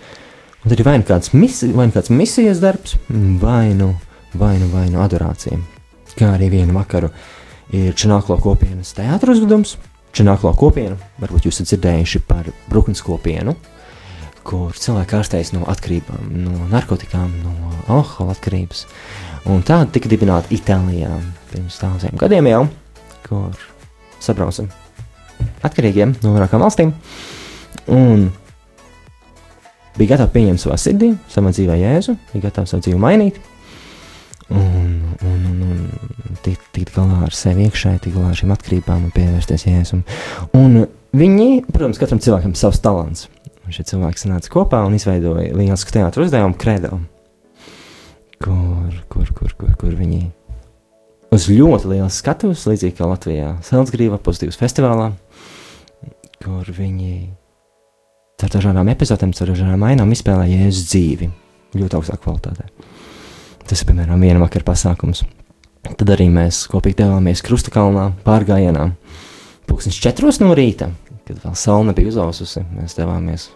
un 0.64 0.72
tad 0.72 0.80
ir 0.80 0.88
vai 0.88 0.96
nu 1.02 1.06
kāds, 1.06 1.34
misi, 1.36 1.70
vai 1.76 1.90
nu 1.90 1.96
kāds 1.96 2.10
misijas 2.14 2.64
darbs, 2.64 2.96
vai 3.42 3.76
nu, 3.78 3.92
vai 4.40 4.56
nu, 4.62 4.70
vai 4.74 4.88
nu 4.94 5.02
adorācija. 5.04 5.58
Kā 6.16 6.32
arī 6.36 6.50
vienu 6.54 6.76
vakaru 6.78 7.10
ir 7.76 7.96
Čenāklo 7.98 8.38
kopienas 8.44 8.94
teātros 8.98 9.42
uzvedums. 9.42 9.76
Čenāklo 10.16 10.54
kopienu, 10.56 10.96
varbūt 11.20 11.50
jūs 11.50 11.58
esat 11.58 11.74
dzirdējuši 11.74 12.22
par 12.24 12.48
Bruknes 12.72 13.02
kopienu, 13.04 13.52
kur 14.48 14.72
cilvēki 14.80 15.18
ārstējas 15.18 15.52
no 15.52 15.66
atkarībām, 15.68 16.30
no 16.46 16.70
narkotikām, 16.72 17.34
no 17.44 17.72
alkohola 17.92 18.32
atkarības. 18.38 18.86
Un 19.52 19.66
tāda 19.68 19.90
tika 19.92 20.08
dibināta 20.10 20.54
Itālijā 20.56 21.12
pirms 21.52 21.82
daudziem 21.82 22.16
gadiem 22.22 22.48
jau, 22.48 22.62
kur 23.28 23.60
sabraucam 24.24 24.70
atkarīgiem 25.66 26.16
no 26.24 26.32
vairākām 26.38 26.64
valstīm. 26.64 26.94
Un 27.92 28.30
bija 30.00 30.16
gatava 30.16 30.32
pieņemt 30.32 30.64
savā 30.64 30.80
sirdī, 30.80 31.12
savā 31.32 31.52
dzīvē 31.52 31.76
jēzu, 31.82 32.16
bija 32.32 32.48
gatava 32.48 32.72
savu 32.72 32.86
dzīvi 32.86 33.02
mainīt. 33.02 33.42
Un, 34.54 35.16
un, 35.26 35.46
un, 35.50 35.62
un 36.30 36.36
tikt, 36.46 36.68
tikt 36.76 36.94
galā 36.94 37.24
ar 37.26 37.34
sevi 37.34 37.66
iekšēji, 37.66 38.04
tikt 38.04 38.18
galā 38.20 38.30
ar 38.30 38.38
šīm 38.38 38.54
atkarībām 38.54 39.08
un 39.08 39.14
pievērsties 39.16 39.66
jēzum. 39.66 40.04
Un 40.58 40.84
viņi, 41.18 41.50
protams, 41.72 42.00
katram 42.02 42.22
cilvēkam 42.22 42.54
ir 42.54 42.62
savs 42.62 42.82
talants. 42.84 43.26
Un 43.66 43.74
šie 43.74 43.88
cilvēki 43.90 44.22
sanāca 44.22 44.52
kopā 44.54 44.84
un 44.86 44.94
izveidoja 44.94 45.56
lielisku 45.58 45.96
teātru 45.96 46.28
uzdevumu 46.28 46.58
Kredo, 46.62 47.00
kur, 48.38 49.00
kur, 49.10 49.32
kur, 49.34 49.56
kur, 49.58 49.72
kur 49.82 49.96
viņi 49.98 50.28
uz 51.34 51.48
ļoti 51.50 51.90
liela 51.96 52.12
skatuves, 52.14 52.68
līdzīgi 52.70 53.00
kā 53.00 53.10
Latvijā 53.10 53.56
Zeltsgrīva 53.66 54.20
pozitīvas 54.22 54.60
festivālā, 54.62 55.10
kur 56.44 56.70
viņi 56.78 57.16
ar 58.46 58.52
dažādām 58.54 58.92
epizodēm, 58.94 59.34
ar 59.34 59.50
dažādām 59.50 59.88
ainām 59.90 60.14
izspēlē 60.14 60.46
Jēzus 60.52 60.92
dzīvi 60.92 61.32
ļoti 61.80 61.98
augstā 61.98 62.20
kvalitātē. 62.22 62.70
Tas 63.66 63.82
ir, 63.82 63.90
piemēram, 63.90 64.22
viena 64.22 64.42
vakara 64.44 64.66
pasākums. 64.68 65.24
Tad 65.86 66.10
arī 66.14 66.28
mēs 66.34 66.64
kopīgi 66.70 67.00
devāmies 67.04 67.42
Krustakalnā 67.46 68.12
pārgājienā. 68.26 68.90
Pūkstens 69.70 69.98
četros 70.02 70.40
no 70.42 70.52
rīta, 70.58 70.92
kad 71.26 71.40
vēl 71.42 71.56
saule 71.58 71.90
nebija 71.90 72.12
uzaususi, 72.12 72.62
mēs 72.78 72.98
devāmies 72.98 73.48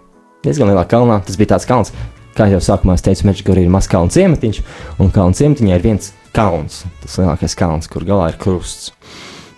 diezgan 0.45 0.71
lielā 0.71 0.85
kalnā. 0.89 1.19
Tas 1.25 1.37
bija 1.37 1.53
tāds 1.53 1.67
kalns, 1.69 1.93
kā 2.37 2.49
jau 2.49 2.61
sākumā 2.63 2.95
es 2.97 3.05
teicu, 3.05 3.27
Meģigorī 3.29 3.65
ir 3.65 3.73
mazs 3.73 3.89
kalnu 3.91 4.13
ciematiņš, 4.13 4.61
un 5.01 5.11
kalnu 5.13 5.37
ciematiņā 5.37 5.77
ir 5.77 5.85
viens 5.85 6.13
kalns, 6.33 6.83
tas 7.03 7.17
lielākais 7.21 7.57
kalns, 7.59 7.89
kur 7.91 8.05
galā 8.07 8.31
ir 8.31 8.39
krusts. 8.41 8.93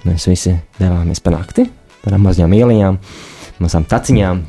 Mēs 0.04 0.28
visi 0.28 0.56
devāmies 0.80 1.22
pa 1.24 1.36
nakti, 1.36 1.68
tādām 2.04 2.26
mazām 2.26 2.56
ieliņām, 2.58 2.98
mazām 3.62 3.88
taciņām, 3.88 4.44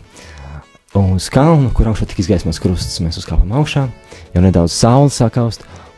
uz 1.03 1.29
kalnu, 1.33 1.71
kur 1.77 1.91
augšā 1.91 2.09
tika 2.09 2.25
izgaismots 2.25 2.61
krusts. 2.62 3.01
Mēs 3.05 3.21
uzkāpām 3.21 3.53
augšā, 3.61 3.87
jau 4.35 4.45
nedaudz 4.45 4.75
saules 4.77 5.19
sāk 5.21 5.38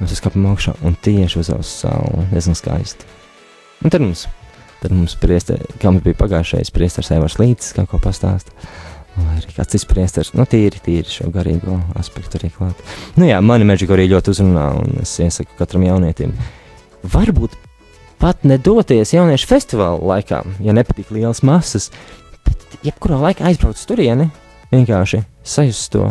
mēs 0.00 0.14
uzkāpām 0.16 0.46
augšā 0.50 0.76
un 0.86 0.96
tieši 1.04 1.42
uz 1.42 1.52
saule. 1.68 2.24
Diezgan 2.32 2.58
skaisti. 2.58 3.06
Un 3.84 3.92
tad 3.92 4.02
mums, 4.04 4.26
tad 4.82 4.94
mums 4.94 5.16
priester, 5.20 5.60
kā 5.82 5.92
mums 5.92 6.04
bija 6.04 6.18
pagājušais 6.22 6.72
priesteris 6.74 7.12
Evars 7.14 7.38
Lītis, 7.40 7.74
kā 7.76 7.86
ko 7.90 8.00
pastāst. 8.02 8.52
Vai 9.14 9.36
arī 9.38 9.52
kāds 9.54 9.70
cits 9.70 9.86
priesteris, 9.86 10.32
nu 10.34 10.42
tīri, 10.50 10.80
tīri 10.82 11.06
šo 11.06 11.28
garīgo 11.34 11.76
aspektu 12.00 12.40
arī 12.40 12.50
klāt. 12.50 12.80
Nu 13.14 13.28
jā, 13.28 13.38
mani 13.44 13.66
meģiku 13.68 13.94
arī 13.94 14.08
ļoti 14.10 14.32
uzrunā, 14.32 14.64
un 14.80 15.04
es 15.04 15.12
iesaku 15.22 15.54
katram 15.60 15.84
jaunietim. 15.86 16.32
Varbūt 17.12 17.54
pat 18.18 18.42
nedoties 18.48 19.14
jauniešu 19.14 19.46
festivāla 19.50 20.00
laikā, 20.14 20.40
ja 20.64 20.74
nepatīk 20.74 21.12
lielas 21.14 21.44
masas, 21.46 21.90
bet 22.42 22.78
jebkurā 22.86 23.20
laikā 23.28 23.46
aizbraukt 23.50 23.78
uz 23.78 23.86
turieni, 23.86 24.30
vienkārši 24.72 25.22
sajust 25.46 25.92
to, 25.94 26.08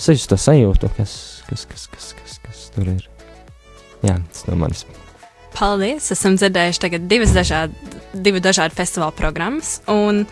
sajust 0.00 0.30
to 0.32 0.40
sajūtu, 0.40 0.92
kas, 0.96 1.18
kas, 1.50 1.66
kas, 1.68 1.90
kas 1.90 2.25
tur 2.76 2.92
ir. 2.92 3.08
Jā, 4.04 4.20
tas 4.30 4.46
no 4.46 4.60
manis. 4.60 4.84
Paldies! 5.56 6.10
Esam 6.12 6.36
dzirdējuši 6.36 6.82
tagad 6.82 7.08
divas 7.10 7.32
dažādi, 7.36 7.96
divu 8.12 8.42
dažādu 8.44 8.76
festivālu 8.76 9.16
programmas. 9.16 9.78
Un, 9.88 10.26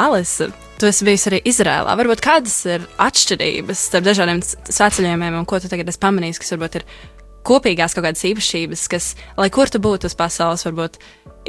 Alisa, 0.00 0.48
tu 0.80 0.88
esi 0.88 1.04
bijusi 1.04 1.30
arī 1.32 1.40
Izrēlā. 1.50 1.96
Varbūt 1.98 2.22
kādas 2.24 2.54
ir 2.70 2.86
atšķirības 3.02 3.86
starp 3.90 4.06
dažādiem 4.06 4.42
svētceļojumiem 4.46 5.40
un 5.40 5.48
ko 5.48 5.58
tu 5.60 5.68
tagad 5.72 5.90
esi 5.90 6.00
pamanījis, 6.00 6.40
kas 6.40 6.54
varbūt 6.54 6.78
ir 6.80 6.86
kopīgās 7.46 7.96
kaut 7.96 8.06
kādas 8.06 8.24
īpašības, 8.30 8.86
kas, 8.92 9.10
lai 9.40 9.50
kur 9.52 9.72
tu 9.72 9.80
būtu 9.82 10.10
uz 10.10 10.16
pasaules, 10.16 10.64
varbūt 10.68 11.00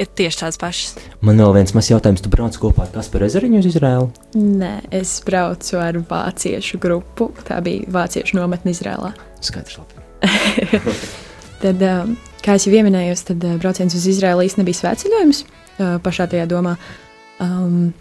ir 0.02 0.10
tieši 0.18 0.42
tādas 0.42 0.60
pašas. 0.60 0.98
Man 1.24 1.40
vēl 1.40 1.54
viens 1.60 1.74
mazs 1.76 1.92
jautājums, 1.92 2.24
tu 2.24 2.32
brauc 2.32 2.56
kopā 2.58 2.86
ar 2.86 2.94
Kasparu 2.94 3.28
Ezeriņu 3.28 3.62
uz 3.62 3.70
Izrēlu? 3.72 4.12
Nē, 4.36 4.74
es 5.02 5.18
braucu 5.26 5.78
ar 5.80 6.00
vāciešu 6.10 6.80
grupu. 6.82 7.30
Tā 7.46 7.60
bija 7.64 7.88
vāciešu 7.92 8.40
nometne 8.40 8.74
Izrēlā. 8.74 9.12
Skaidrs, 9.44 9.80
labi. 9.82 10.01
Tad, 11.62 11.82
um, 11.86 12.14
kā 12.42 12.56
jau 12.58 12.82
minēju, 12.82 13.14
tad 13.28 13.44
uh, 13.46 13.58
brauciens 13.62 13.94
uz 13.94 14.06
Izraēlu 14.10 14.42
īstenībā 14.46 14.64
nebija 14.64 14.80
svētceļojums 14.80 15.42
uh, 15.44 15.98
pašā 16.02 16.26
tajā 16.32 16.46
domā. 16.50 16.74
Um, 17.42 17.92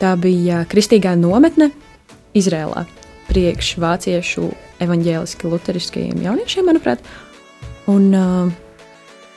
tā 0.00 0.14
bija 0.20 0.62
kristīgā 0.70 1.12
nometne 1.20 1.70
Izrēlā, 2.36 2.86
priekš 3.28 3.74
vāciešu 3.80 4.48
evaņģēliski 4.84 5.52
luteriskajiem 5.52 6.24
jauniešiem, 6.24 6.68
manuprāt. 6.68 7.04
Un, 7.92 8.08
uh, 8.16 8.48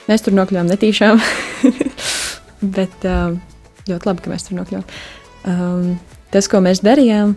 mēs 0.07 0.23
tur 0.23 0.35
nokļuvām 0.39 0.71
netīšām, 0.71 1.19
bet 2.79 3.07
uh, 3.07 3.35
ļoti 3.91 4.11
labi, 4.11 4.23
ka 4.23 4.33
mēs 4.33 4.47
tur 4.47 4.59
nokļuvām. 4.59 4.87
Um, 5.49 5.93
tas, 6.31 6.47
ko 6.51 6.63
mēs 6.63 6.83
darījām, 6.85 7.35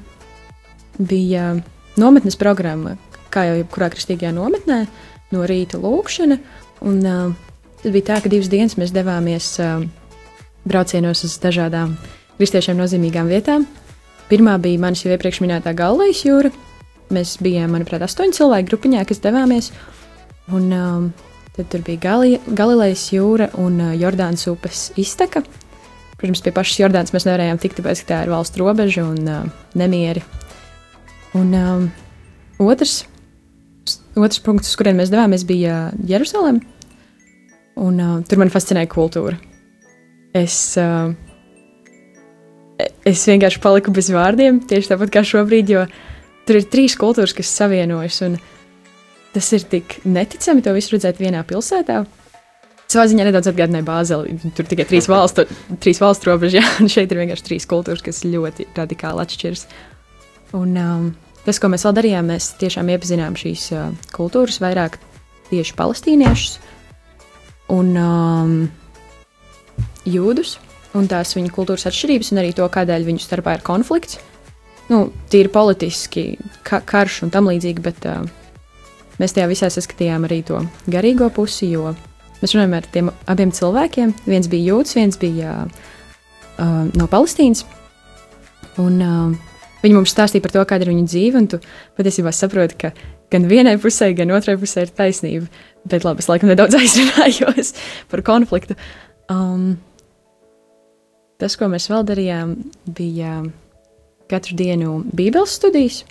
bija 0.98 1.56
nometnes 1.98 2.38
programma, 2.40 2.96
kā 3.32 3.46
jau 3.48 3.58
jebkurā 3.60 3.90
kristīgajā 3.92 4.32
nometnē, 4.36 4.84
no 5.32 5.46
rīta 5.48 5.80
lūkšana. 5.82 6.38
Un, 6.86 6.98
uh, 7.06 7.52
tas 7.82 7.94
bija 7.94 8.12
tā, 8.12 8.20
ka 8.22 8.32
divas 8.32 8.50
dienas 8.52 8.78
mēs 8.80 8.94
devāmies 8.94 9.54
uh, 9.62 9.84
braucienos 10.68 11.24
uz 11.26 11.38
dažādām 11.42 11.96
kristiešiem 12.38 12.78
nozīmīgām 12.80 13.30
vietām. 13.30 13.66
Pirmā 14.30 14.56
bija 14.62 14.80
manis 14.80 15.04
jau 15.04 15.12
iepriekš 15.12 15.42
minētā 15.44 15.74
Gaulejas 15.76 16.22
jūra. 16.26 16.52
Mēs 17.12 17.36
bijām, 17.44 17.74
manuprāt, 17.74 18.04
astoņu 18.06 18.38
cilvēku 18.38 18.70
grupiņā, 18.70 19.02
kas 19.08 19.20
devāmies. 19.24 19.68
Un, 20.52 20.70
um, 20.72 21.08
tad 21.56 21.68
tur 21.72 21.82
bija 21.84 22.00
Gali 22.00 22.38
Galilejas 22.48 23.10
jūra 23.12 23.50
un 23.60 23.76
uh, 23.82 23.92
Jordānas 23.98 24.46
upes 24.50 24.88
izteka. 25.00 25.44
Protams, 26.16 26.42
pie 26.44 26.54
pašas 26.54 26.80
Jordānas 26.80 27.12
mēs 27.14 27.26
nevarējām 27.28 27.60
tikt, 27.62 27.80
tāpēc, 27.80 28.04
ka 28.04 28.08
tā 28.12 28.20
ir 28.24 28.32
valsts 28.32 28.60
robeža 28.60 29.04
un 29.04 29.28
uh, 29.28 29.66
nemieri. 29.78 30.22
Un 31.38 31.54
um, 31.58 31.86
otrs, 32.62 33.02
otrs 34.18 34.42
punkts, 34.44 34.70
uz 34.72 34.78
kuriem 34.78 35.00
mēs 35.00 35.12
devāmies, 35.12 35.46
bija 35.48 35.90
Jerusalem. 36.08 36.60
Un, 37.80 37.98
uh, 38.00 38.20
tur 38.28 38.42
man 38.42 38.52
fascinēja 38.52 38.90
kultūra. 38.92 39.38
Es, 40.36 40.56
uh, 40.80 41.12
es 43.08 43.24
vienkārši 43.28 43.60
paliku 43.64 43.92
bez 43.94 44.10
vārdiem, 44.12 44.60
tieši 44.68 44.92
tāpat 44.92 45.12
kā 45.12 45.22
šobrīd, 45.26 45.72
jo 45.72 45.84
tur 46.48 46.58
ir 46.60 46.66
trīs 46.72 46.96
kultūras, 47.00 47.34
kas 47.36 47.52
savienojas. 47.52 48.20
Tas 49.32 49.48
ir 49.56 49.64
tik 49.68 50.02
neticami 50.04 50.64
to 50.64 50.74
visu 50.76 50.96
redzēt 50.96 51.20
vienā 51.22 51.40
pilsētā. 51.48 52.02
savā 52.92 53.06
ziņā 53.08 53.24
nedaudz 53.24 53.48
atgādināja 53.48 53.86
Bāzeli. 53.88 54.36
Tur 54.52 54.68
tikai 54.68 54.84
trīs 54.84 55.08
valstu, 55.12 55.46
trīs 55.80 56.00
valstu 56.02 56.28
robežas, 56.28 56.76
un 56.80 56.92
šeit 56.92 57.12
ir 57.12 57.22
vienkārši 57.22 57.48
trīs 57.48 57.68
kultūras, 57.68 58.04
kas 58.04 58.24
ļoti 58.28 58.68
radikāli 58.76 59.24
atšķiras. 59.24 59.66
Un 60.58 60.76
um, 60.76 61.06
tas, 61.46 61.58
ko 61.58 61.70
mēs 61.72 61.86
vēl 61.86 61.96
darījām, 61.98 62.28
mēs 62.32 62.52
tiešām 62.60 62.90
iepazinām 62.94 63.38
šīs 63.38 63.70
uh, 63.76 63.88
kultūras 64.14 64.60
vairāk 64.62 64.98
tieši 65.50 65.76
palestīniešus 65.78 66.58
un 67.72 67.94
um, 67.96 68.52
jūdus, 70.08 70.56
un 70.98 71.08
tās 71.10 71.34
viņu 71.36 71.52
kultūras 71.54 71.86
atšķirības, 71.88 72.32
un 72.32 72.42
arī 72.42 72.52
to, 72.56 72.68
kādēļ 72.68 73.08
viņu 73.08 73.24
starpā 73.24 73.56
ir 73.56 73.66
konflikts. 73.66 74.20
Nu, 74.90 75.06
tīri 75.32 75.48
politiski, 75.52 76.24
ka, 76.66 76.82
karš 76.84 77.22
un 77.26 77.32
tam 77.32 77.48
līdzīgi, 77.48 77.84
bet 77.84 78.08
uh, 78.10 78.24
mēs 79.22 79.36
tajā 79.36 79.48
visā 79.50 79.70
saskatījām 79.72 80.26
arī 80.28 80.42
to 80.46 80.60
garīgo 80.90 81.30
pusi, 81.32 81.70
jo 81.72 81.94
mēs 82.42 82.56
runājam 82.56 82.76
ar 82.76 82.90
tiem 82.92 83.12
abiem 83.30 83.54
cilvēkiem. 83.54 84.12
Viens 84.26 84.50
bija 84.52 84.72
jūtas, 84.74 84.98
viens 84.98 85.20
bija 85.20 85.54
uh, 85.64 86.82
no 86.92 87.08
Palestīnas. 87.08 87.64
Un, 88.82 89.00
uh, 89.00 89.51
viņi 89.82 89.96
mums 89.98 90.14
stāstīja 90.14 90.44
par 90.44 90.54
to, 90.54 90.64
kāda 90.68 90.86
ir 90.86 90.92
viņu 90.92 91.06
dzīve, 91.10 91.40
un 91.40 91.48
tu 91.52 91.60
patiesībā 91.98 92.32
saproti, 92.34 92.78
ka 92.78 92.92
gan 93.32 93.48
vienai 93.50 93.76
pusē, 93.80 94.12
gan 94.16 94.32
otrai 94.34 94.58
pusē 94.60 94.86
ir 94.86 94.92
taisnība. 94.96 95.48
Bet 95.88 96.06
labi, 96.06 96.22
es 96.22 96.30
laikam 96.30 96.52
nedaudz 96.52 96.76
aizrunājos 96.80 97.74
par 98.12 98.22
konfliktu. 98.26 98.76
Um, 99.32 99.76
tas, 101.42 101.56
ko 101.58 101.70
mēs 101.72 101.88
vēl 101.90 102.06
darījām, 102.08 102.56
bija 102.98 103.40
katru 104.30 104.56
dienu 104.58 105.00
Bībeles 105.12 105.56
studijas, 105.58 106.02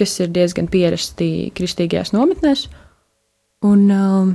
kas 0.00 0.14
ir 0.22 0.30
diezgan 0.32 0.70
pierasti 0.72 1.50
kristīgajās 1.56 2.14
nometnēs. 2.16 2.68
Un 3.66 3.82
um, 3.92 4.30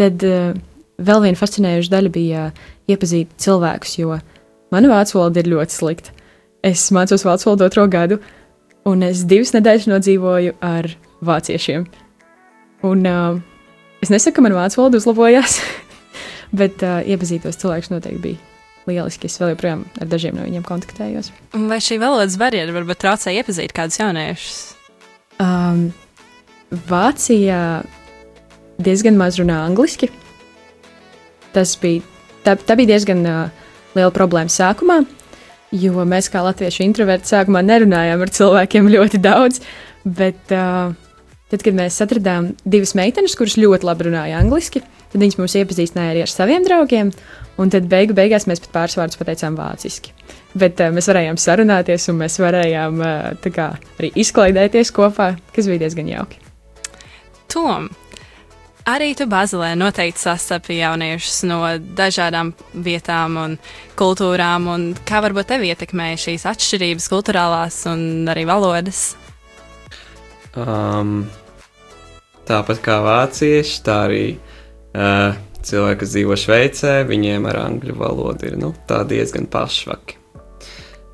tad 0.00 0.22
uh, 0.24 0.54
vēl 1.04 1.24
viena 1.26 1.38
fascinējoša 1.38 1.92
daļa 1.92 2.12
bija 2.14 2.44
iepazīt 2.88 3.34
cilvēkus, 3.42 3.98
jo 4.00 4.16
mana 4.72 4.92
vācu 4.92 5.18
valoda 5.18 5.42
ir 5.42 5.50
ļoti 5.52 5.76
slikta. 5.76 6.14
Es 6.66 6.88
mācos 6.94 7.22
vācu 7.26 7.50
valodu 7.50 7.68
otro 7.68 7.86
gadu, 7.90 8.18
un 8.88 9.04
es 9.06 9.22
divas 9.30 9.52
nedēļas 9.54 9.86
nodzīvoju 9.90 10.56
ar 10.64 10.90
vāciešiem. 11.24 11.86
Un 12.88 13.06
uh, 13.06 13.38
es 14.02 14.10
nesaku, 14.10 14.38
ka 14.38 14.44
man 14.46 14.56
vācu 14.56 14.80
valoda 14.80 14.98
uzlabojās, 14.98 15.58
bet 16.60 16.82
uh, 16.82 16.98
iepazīt 17.06 17.46
tos 17.46 17.60
cilvēkus 17.62 17.92
noteikti 17.94 18.24
bija 18.24 18.48
lieliski. 18.88 19.30
Es 19.30 19.38
vēl 19.38 19.52
joprojām 19.52 19.84
ar 20.00 20.10
dažiem 20.10 20.38
no 20.38 20.46
viņiem 20.46 20.66
kontaktējos. 20.66 21.30
Vai 21.70 21.78
šī 21.84 22.00
valodas 22.02 22.38
barjera 22.40 22.74
varbūt 22.74 23.02
traucē 23.04 23.34
iepazīt 23.38 23.74
kādus 23.76 24.00
jauniešus? 24.00 24.58
Um, 25.42 25.90
Vācijā 26.88 27.84
diezgan 28.82 29.16
maz 29.20 29.38
runā 29.40 29.60
angliski. 29.64 30.10
Tas 31.54 31.76
bija, 31.80 32.02
tā, 32.44 32.56
tā 32.58 32.76
bija 32.78 32.96
diezgan 32.96 33.22
uh, 33.26 33.68
liela 33.94 34.10
problēma 34.14 34.52
sākumā, 34.52 35.00
jo 35.74 36.04
mēs 36.08 36.30
kā 36.32 36.42
latviešu 36.44 36.84
introverti 36.86 37.32
sākumā 37.32 37.62
nerunājām 37.66 38.24
ar 38.24 38.32
cilvēkiem 38.34 38.88
ļoti 38.94 39.20
daudz. 39.24 39.60
Bet 40.04 40.54
uh, 40.54 40.94
tad, 41.50 41.64
kad 41.64 41.76
mēs 41.76 41.98
atradām 42.04 42.52
divas 42.64 42.94
meitenes, 42.98 43.36
kuras 43.38 43.58
ļoti 43.60 43.88
labi 43.88 44.08
runāja 44.08 44.38
angliski, 44.40 44.82
tad 45.12 45.20
viņas 45.20 45.38
mūs 45.40 45.58
iepazīstināja 45.60 46.14
arī 46.14 46.24
ar 46.24 46.32
saviem 46.32 46.64
draugiem. 46.66 47.12
Un 47.58 47.72
tad 47.74 47.88
beigu 47.90 48.14
beigās 48.14 48.46
mēs 48.46 48.62
pat 48.62 48.74
pāris 48.76 48.98
vārdus 48.98 49.18
pateicām 49.18 49.56
vāciski. 49.58 50.14
Bet 50.58 50.80
uh, 50.80 50.92
mēs 50.94 51.10
varējām 51.10 51.40
sarunāties, 51.42 52.08
un 52.12 52.20
mēs 52.22 52.38
varējām 52.40 53.00
uh, 53.02 53.48
kā, 53.54 53.72
arī 53.98 54.12
izklaidēties 54.22 54.94
kopā, 54.94 55.32
kas 55.56 55.70
bija 55.70 55.84
diezgan 55.84 56.12
jauki. 56.12 56.40
Tom, 57.48 57.88
arī 58.86 59.14
tu 59.18 59.26
Bazelē 59.30 59.72
noteikti 59.78 60.22
sastapi 60.22 60.78
jauniešus 60.78 61.42
no 61.48 61.60
dažādām 61.78 62.52
vietām 62.74 63.38
un 63.40 63.56
kultūrām, 63.98 64.68
un 64.70 64.86
kā 65.08 65.22
varbūt 65.24 65.50
tevi 65.54 65.72
ietekmēja 65.72 66.22
šīs 66.28 66.46
atšķirības, 66.52 67.08
kultūrālās 67.12 67.80
un 67.90 68.28
arī 68.30 68.46
valodas? 68.48 69.16
Um, 70.58 71.26
tāpat 72.48 72.80
kā 72.84 73.00
vācieši, 73.04 73.82
tā 73.86 73.98
arī 74.06 74.24
uh, 74.36 75.36
cilvēki, 75.62 76.00
kas 76.02 76.14
dzīvo 76.14 76.38
Šveicē, 76.38 76.94
viņiem 77.08 77.48
ar 77.50 77.62
angļu 77.66 77.98
valodu 77.98 78.50
ir 78.50 78.56
nu, 78.60 78.72
diezgan 78.88 79.50
pašvaki. 79.50 80.18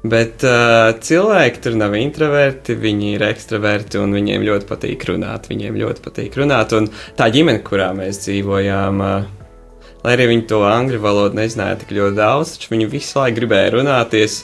Bet 0.05 0.43
uh, 0.45 0.91
cilvēki 1.01 1.63
tur 1.65 1.79
nav 1.81 1.95
introverti, 1.97 2.77
viņi 2.77 3.15
ir 3.15 3.23
ekstraverti 3.25 3.97
un 4.03 4.13
viņiem 4.13 4.45
ļoti 4.45 4.69
patīk 4.69 5.07
runāt. 5.09 5.49
Viņiem 5.49 5.79
ļoti 5.81 6.05
patīk 6.05 6.37
runāt. 6.37 6.75
Un 6.77 6.91
tā 7.17 7.31
ģimene, 7.33 7.63
kurā 7.65 7.89
mēs 7.97 8.21
dzīvojām, 8.27 9.01
uh, 9.01 9.95
lai 10.05 10.13
arī 10.19 10.29
viņi 10.35 10.45
to 10.51 10.61
angļu 10.69 11.01
valodu 11.01 11.41
nezināja 11.41 11.81
tik 11.81 11.97
ļoti 11.97 12.19
daudz, 12.21 12.53
taču 12.57 12.75
viņi 12.75 12.91
visu 12.93 13.17
laiku 13.23 13.41
gribēja 13.41 13.73
runāties. 13.79 14.43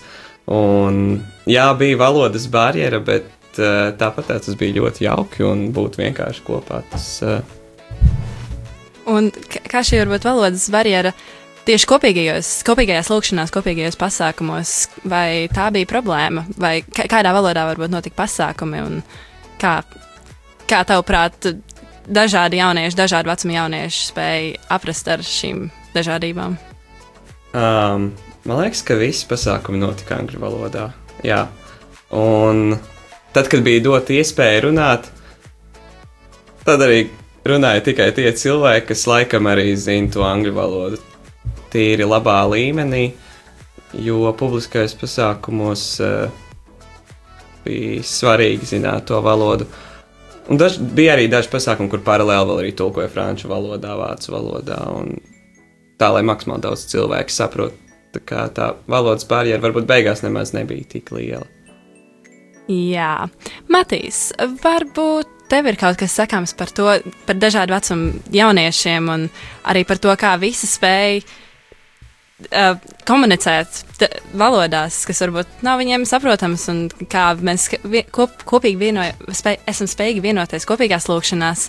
Un, 0.51 1.21
jā, 1.45 1.69
bija 1.79 2.01
valodas 2.01 2.49
barjera, 2.51 3.03
bet 3.05 3.29
uh, 3.61 3.93
tāpat 4.01 4.33
tas 4.33 4.57
bija 4.57 4.81
ļoti 4.81 5.11
jauki 5.11 5.45
un 5.45 5.69
būt 5.77 6.01
vienkārši 6.01 6.47
kopā. 6.49 6.81
Tas, 6.89 7.13
uh, 7.21 7.43
Un 9.11 9.31
kā 9.67 9.81
šī 9.85 10.03
varbūt 10.05 10.27
valodas 10.29 10.67
barjera 10.73 11.13
tieši 11.67 11.89
kopīgajos, 11.89 12.51
kopīgajās 12.67 13.11
lūkšanās, 13.13 13.53
kopīgajos 13.55 13.99
pasākumos, 14.01 14.75
vai 15.09 15.49
tā 15.53 15.69
bija 15.75 15.89
problēma, 15.91 16.47
vai 16.61 16.81
kādā 16.87 17.33
valodā 17.37 17.67
varbūt 17.69 17.93
notika 17.93 18.23
pasākumi, 18.23 18.81
un 18.87 19.03
kā, 19.61 19.81
kā 20.71 20.81
tavuprāt, 20.89 21.53
dažādi 22.11 22.61
jaunieši, 22.61 22.99
dažādu 22.99 23.31
vecumu 23.31 23.57
jaunieši 23.57 24.09
spēja 24.09 24.65
aprast 24.77 25.11
ar 25.13 25.25
šīm 25.27 25.69
dažādībām? 25.95 26.57
Um, 27.51 28.11
man 28.47 28.63
liekas, 28.63 28.83
ka 28.87 28.99
visi 28.99 29.27
pasākumi 29.31 29.83
notika 29.83 30.19
angļu 30.21 30.43
valodā. 30.43 30.91
Jā. 31.27 31.45
Un 32.15 32.79
tad, 33.35 33.51
kad 33.51 33.63
bija 33.67 33.83
dota 33.85 34.15
iespēja 34.17 34.65
runāt, 34.67 35.11
tad 36.67 36.83
arī 36.87 37.05
runāja 37.47 37.85
tikai 37.91 38.11
tie 38.17 38.31
cilvēki, 38.37 38.91
kas 38.91 39.07
laikam 39.11 39.51
arī 39.51 39.75
zina 39.79 40.11
to 40.15 40.27
angļu 40.27 40.57
valodu 40.57 41.10
tīri 41.73 42.07
labā 42.07 42.39
līmenī, 42.51 43.11
jo 43.99 44.31
publiskajos 44.39 44.95
pasākumos 45.01 45.85
uh, 46.05 46.43
bija 47.65 48.03
svarīgi 48.07 48.75
zināt 48.77 49.09
to 49.11 49.21
valodu. 49.25 49.69
Un 50.51 50.59
daž, 50.59 50.81
bija 50.81 51.15
arī 51.15 51.29
daži 51.31 51.51
pasākumi, 51.53 51.91
kur 51.93 52.03
paralēli 52.03 52.49
vēl 52.49 52.63
arī 52.65 52.73
tulkoja 52.77 53.11
franču 53.13 53.51
valodā, 53.51 53.95
vācu 53.99 54.33
valodā, 54.35 54.81
un 54.99 55.15
tā, 56.01 56.11
lai 56.15 56.25
maksimāli 56.27 56.67
daudz 56.67 56.89
cilvēku 56.91 57.35
saprotu. 57.35 57.79
Tā 58.11 58.23
kā 58.27 58.49
tā 58.51 58.73
valodas 58.91 59.27
barjera 59.31 59.63
varbūt 59.63 59.87
beigās 59.87 60.25
nemaz 60.25 60.51
nebija 60.57 60.89
tik 60.97 61.13
liela. 61.15 61.47
Jā, 62.71 63.29
Matīs, 63.71 64.31
varbūt 64.63 65.31
tev 65.51 65.67
ir 65.71 65.79
kaut 65.79 65.99
kas 65.99 66.15
sakāms 66.19 66.55
par 66.59 66.71
to, 66.75 66.89
par 67.27 67.39
dažādu 67.39 67.75
vecumu 67.75 68.21
jauniešiem 68.35 69.09
un 69.11 69.29
arī 69.71 69.85
par 69.87 69.99
to, 70.03 70.13
kā 70.19 70.37
visi 70.43 70.69
spēj 70.71 71.23
uh, 72.49 72.75
komunicēt 73.09 74.05
valodās, 74.39 75.03
kas 75.09 75.23
varbūt 75.25 75.63
nav 75.67 75.81
viņiem 75.81 76.07
saprotamas, 76.09 76.67
un 76.73 76.87
kā 77.11 77.31
mēs 77.41 77.69
kop, 78.15 78.43
kopīgi 78.49 78.81
vienoj, 78.81 79.15
spēj, 79.37 79.61
esam 79.71 79.91
spējīgi 79.91 80.25
vienoties 80.25 80.69
kopīgās 80.69 81.09
lūkšanās, 81.11 81.69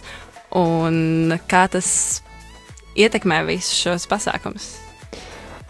un 0.60 1.38
kā 1.52 1.66
tas 1.72 2.22
ietekmē 3.00 3.44
visus 3.48 3.86
šos 3.86 4.08
pasākumus. 4.12 4.74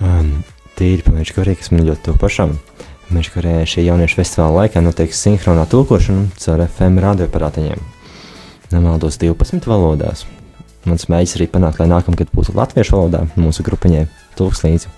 Um, 0.02 0.42
tīri 0.80 1.06
ka 1.06 1.44
arī 1.44 1.56
kas 1.60 1.72
man 1.74 1.86
ļoti 1.86 2.08
to 2.10 2.18
pašam. 2.18 2.58
Mežkarē 3.12 3.62
šī 3.68 3.84
jauniešu 3.90 4.22
festivāla 4.22 4.64
laikā 4.64 4.82
notiek 4.82 5.12
sinhronā 5.12 5.66
tulkošana 5.70 6.30
caur 6.40 6.64
FM 6.64 7.02
radioaparātiņiem 7.04 7.82
nemaldos 8.72 9.20
12 9.20 9.68
valodās. 9.68 10.26
Mans 10.88 11.06
mēģinājums 11.12 11.36
arī 11.38 11.48
panākt, 11.52 11.82
lai 11.82 11.90
nākamgad 11.92 12.32
būtu 12.34 12.56
latviešu 12.58 12.96
valodā 12.96 13.26
mūsu 13.36 13.66
grupiņai 13.68 14.08
tulks 14.38 14.64
līdzi. 14.66 14.92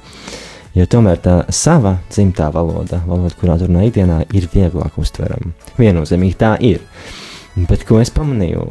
Jo 0.73 0.87
tomēr 0.89 1.19
tā 1.21 1.35
sava 1.53 1.99
dzimtā 2.09 2.47
valoda, 2.53 3.03
valoda, 3.05 3.35
kurā 3.37 3.59
runā 3.61 3.85
ikdienā, 3.87 4.23
ir 4.33 4.47
vieglāk 4.49 4.97
uztverama. 4.97 5.53
Viennozīmīgi 5.77 6.39
tā 6.39 6.55
ir. 6.65 6.81
Bet 7.69 7.85
ko 7.85 7.99
es 8.01 8.09
pamanīju, 8.13 8.63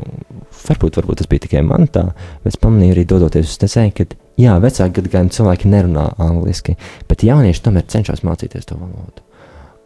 varbūt, 0.64 0.98
varbūt 0.98 1.20
tas 1.22 1.30
bija 1.30 1.44
tikai 1.44 1.62
man 1.62 1.86
tā, 1.86 2.08
bet 2.42 2.56
es 2.56 2.58
pamanīju 2.58 2.96
arī 2.96 3.06
dodoties 3.06 3.52
uz 3.52 3.60
tecēju, 3.62 3.94
ka 3.94 4.08
jā, 4.42 4.56
vecāki 4.64 4.96
gadagājumi 4.98 5.36
cilvēki 5.36 5.70
nerunā 5.70 6.08
angliski, 6.18 6.74
bet 7.06 7.22
jaunieši 7.22 7.62
tomēr 7.62 7.86
cenšas 7.94 8.24
mācīties 8.26 8.66
to 8.66 8.80
valodu. 8.80 9.22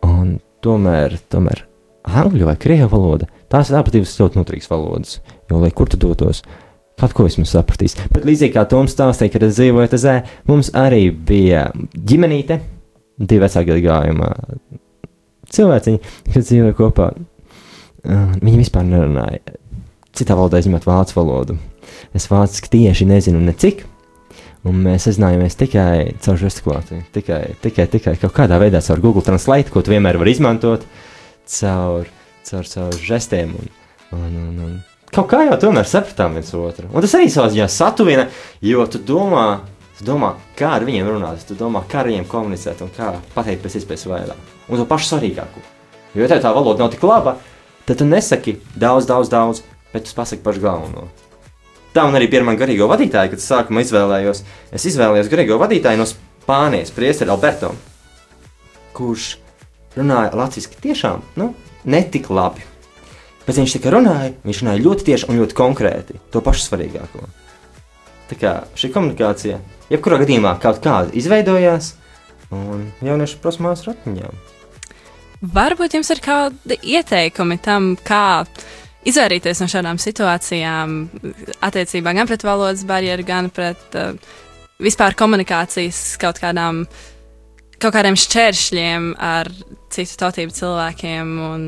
Un 0.08 0.38
tomēr, 0.64 1.18
tomēr 1.28 1.66
angļu 2.08 2.48
vai 2.48 2.56
krievu 2.62 2.88
valoda 2.96 3.28
Tās 3.52 3.70
ir 3.70 3.78
abas 3.78 3.94
divas 3.94 4.14
ļoti 4.18 4.40
noturīgas 4.40 4.70
valodas. 4.70 5.18
Jo, 5.50 5.60
lai 5.62 5.70
kur 5.74 5.90
tu 5.90 5.98
dotos, 6.02 6.42
kaut 7.00 7.14
ko 7.16 7.26
es 7.28 7.36
sapratīs. 7.50 7.96
Bet 8.12 8.24
līdzīgi 8.28 8.54
kā 8.56 8.64
Toms 8.70 8.94
stāstīja, 8.96 9.34
kad 9.34 9.46
es 9.46 9.58
dzīvoju 9.58 9.92
Tezē, 9.92 10.16
mums 10.48 10.72
arī 10.76 11.10
bija 11.10 11.68
ģimenīte, 11.92 12.60
divi 13.18 13.44
vecāki 13.44 13.80
gājuma 13.84 14.30
cilvēciņi, 15.52 16.00
kas 16.32 16.48
dzīvoja 16.50 16.76
kopā. 16.76 17.10
Viņi 18.06 18.60
vispār 18.60 18.86
nerunāja. 18.86 19.42
Citā 20.16 20.36
valodā 20.38 20.62
izņemot 20.62 20.86
vācu 20.86 21.18
valodu. 21.18 21.58
Es 22.16 22.28
vāciski 22.30 22.72
tieši 22.72 23.08
nezinu 23.08 23.42
necik. 23.44 23.84
Un 24.66 24.80
mēs 24.82 25.04
sazinājāmies 25.06 25.58
tikai 25.60 26.16
caur 26.24 26.38
žestikulāciju. 26.40 27.04
Tikai, 27.14 27.40
tikai, 27.62 27.86
tikai 27.92 28.16
kaut 28.18 28.34
kādā 28.34 28.58
veidā 28.58 28.80
caur 28.82 29.02
Google 29.04 29.22
Translate, 29.26 29.70
ko 29.70 29.84
tu 29.84 29.92
vienmēr 29.92 30.18
vari 30.18 30.34
izmantot, 30.34 30.88
caur, 31.60 32.08
caur, 32.48 32.66
caur 32.72 32.98
žestiem. 32.98 33.54
Un, 33.54 33.70
un, 34.16 34.36
un, 34.42 34.60
un. 34.66 34.76
Kaut 35.16 35.30
kā 35.30 35.38
jau 35.46 35.56
tomēr 35.56 35.86
sapratām 35.88 36.34
viens 36.36 36.50
otru. 36.52 36.90
Un 36.92 37.00
tas 37.00 37.14
arī 37.16 37.30
savā 37.32 37.48
ziņā 37.48 37.70
satuvina, 37.72 38.26
jo 38.60 38.82
tu 38.92 38.98
domā, 39.00 39.62
tu 39.96 40.04
domā, 40.04 40.34
kā 40.58 40.74
ar 40.76 40.84
viņiem 40.84 41.08
runāt, 41.08 41.46
tu 41.48 41.56
domā, 41.56 41.80
kā 41.88 42.02
ar 42.02 42.10
viņiem 42.10 42.26
komunicēt 42.28 42.82
un 42.84 42.90
kā 42.92 43.14
pateikt 43.32 43.64
pēc 43.64 43.78
iespējas 43.80 44.04
vairāk. 44.10 44.50
Un 44.68 44.82
to 44.82 44.84
pašu 44.90 45.14
svarīgāko. 45.14 45.62
Jo, 46.12 46.20
ja 46.20 46.28
tev 46.34 46.42
tā 46.44 46.52
valoda 46.52 46.84
nav 46.84 46.92
tik 46.92 47.08
laba, 47.08 47.38
tad 47.88 48.02
tu 48.02 48.10
nesaki 48.10 48.58
daudz, 48.76 49.08
daudz, 49.08 49.32
daudz, 49.32 49.64
bet 49.94 50.04
tu 50.04 50.12
pasaki 50.20 50.44
pašu 50.44 50.64
galveno. 50.66 51.08
Tā 51.96 52.04
un 52.04 52.20
arī 52.20 52.28
pirmā 52.28 52.52
garīgo 52.60 52.84
vadītāja, 52.92 53.32
kad 53.32 53.40
es 53.40 53.48
sākumā 53.48 53.86
izvēlējos, 53.86 54.44
es 54.76 54.88
izvēlējos 54.92 55.32
garīgo 55.32 55.56
vadītāju 55.64 56.02
no 56.02 56.10
Spānijas, 56.12 56.92
Priesteru 56.92 57.32
Alberto, 57.32 57.72
kurš 58.92 59.38
runāja 59.96 60.36
latviešu 60.36 60.76
tiešām 60.84 61.24
nu, 61.40 61.54
netik 61.88 62.28
labi. 62.28 62.75
Bet 63.46 63.58
viņš 63.60 63.76
tikai 63.76 63.92
runāja, 63.94 64.32
viņš 64.46 64.62
runāja 64.62 64.82
ļoti 64.82 65.06
tieši 65.06 65.28
un 65.30 65.40
ļoti 65.40 65.56
konkrēti, 65.56 66.18
to 66.34 66.42
pašu 66.42 66.64
svarīgāko. 66.66 67.26
Tā 68.26 68.38
kā 68.40 68.54
šī 68.78 68.90
komunikācija, 68.94 69.60
jebkurā 69.92 70.18
gadījumā 70.24 70.56
kaut 70.62 70.80
kāda 70.82 71.14
izveidojās, 71.14 71.92
un 72.54 72.88
jauniešu 73.06 73.38
prasmās 73.42 73.84
ar 73.84 73.94
atmiņām. 73.94 74.42
Varbūt 75.54 75.94
jums 75.98 76.10
ir 76.10 76.22
kādi 76.24 76.78
ieteikumi 76.96 77.58
tam, 77.62 77.92
kā 78.02 78.46
izvairīties 79.06 79.60
no 79.62 79.68
šādām 79.70 80.00
situācijām, 80.02 80.96
attiecībā 81.66 82.14
gan 82.16 82.26
pret 82.26 82.42
valodas 82.46 82.82
barjeru, 82.88 83.26
gan 83.26 83.50
pret 83.54 83.98
uh, 83.98 84.16
vispār 84.82 85.14
komunikācijas 85.18 86.16
kaut 86.20 86.40
kādām, 86.42 86.84
kaut 87.78 87.94
kādiem 87.94 88.18
šķēršļiem 88.18 89.12
ar 89.22 89.52
citu 89.94 90.18
tautību 90.24 90.56
cilvēkiem. 90.56 91.32
Un, 91.46 91.66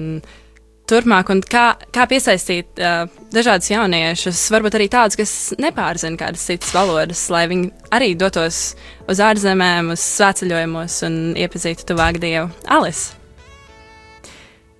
Turpmāk, 0.88 1.28
un 1.28 1.42
kā, 1.44 1.66
kā 1.92 2.06
piesaistīt 2.08 2.80
uh, 2.80 3.10
dažādus 3.34 3.68
jauniešus, 3.68 4.40
varbūt 4.54 4.78
arī 4.78 4.86
tādus, 4.88 5.18
kas 5.20 5.32
nepārzina 5.60 6.16
kādas 6.16 6.46
citas 6.48 6.72
valodas, 6.72 7.26
lai 7.32 7.44
viņi 7.50 7.68
arī 7.92 8.14
dotos 8.16 8.72
uz 9.04 9.20
ārzemēm, 9.20 9.92
uz 9.92 10.04
svētceļojumos 10.16 10.98
un 11.10 11.20
iepazītu 11.36 11.90
tuvāk 11.90 12.20
Dievu. 12.22 12.48
Alice! 12.72 13.12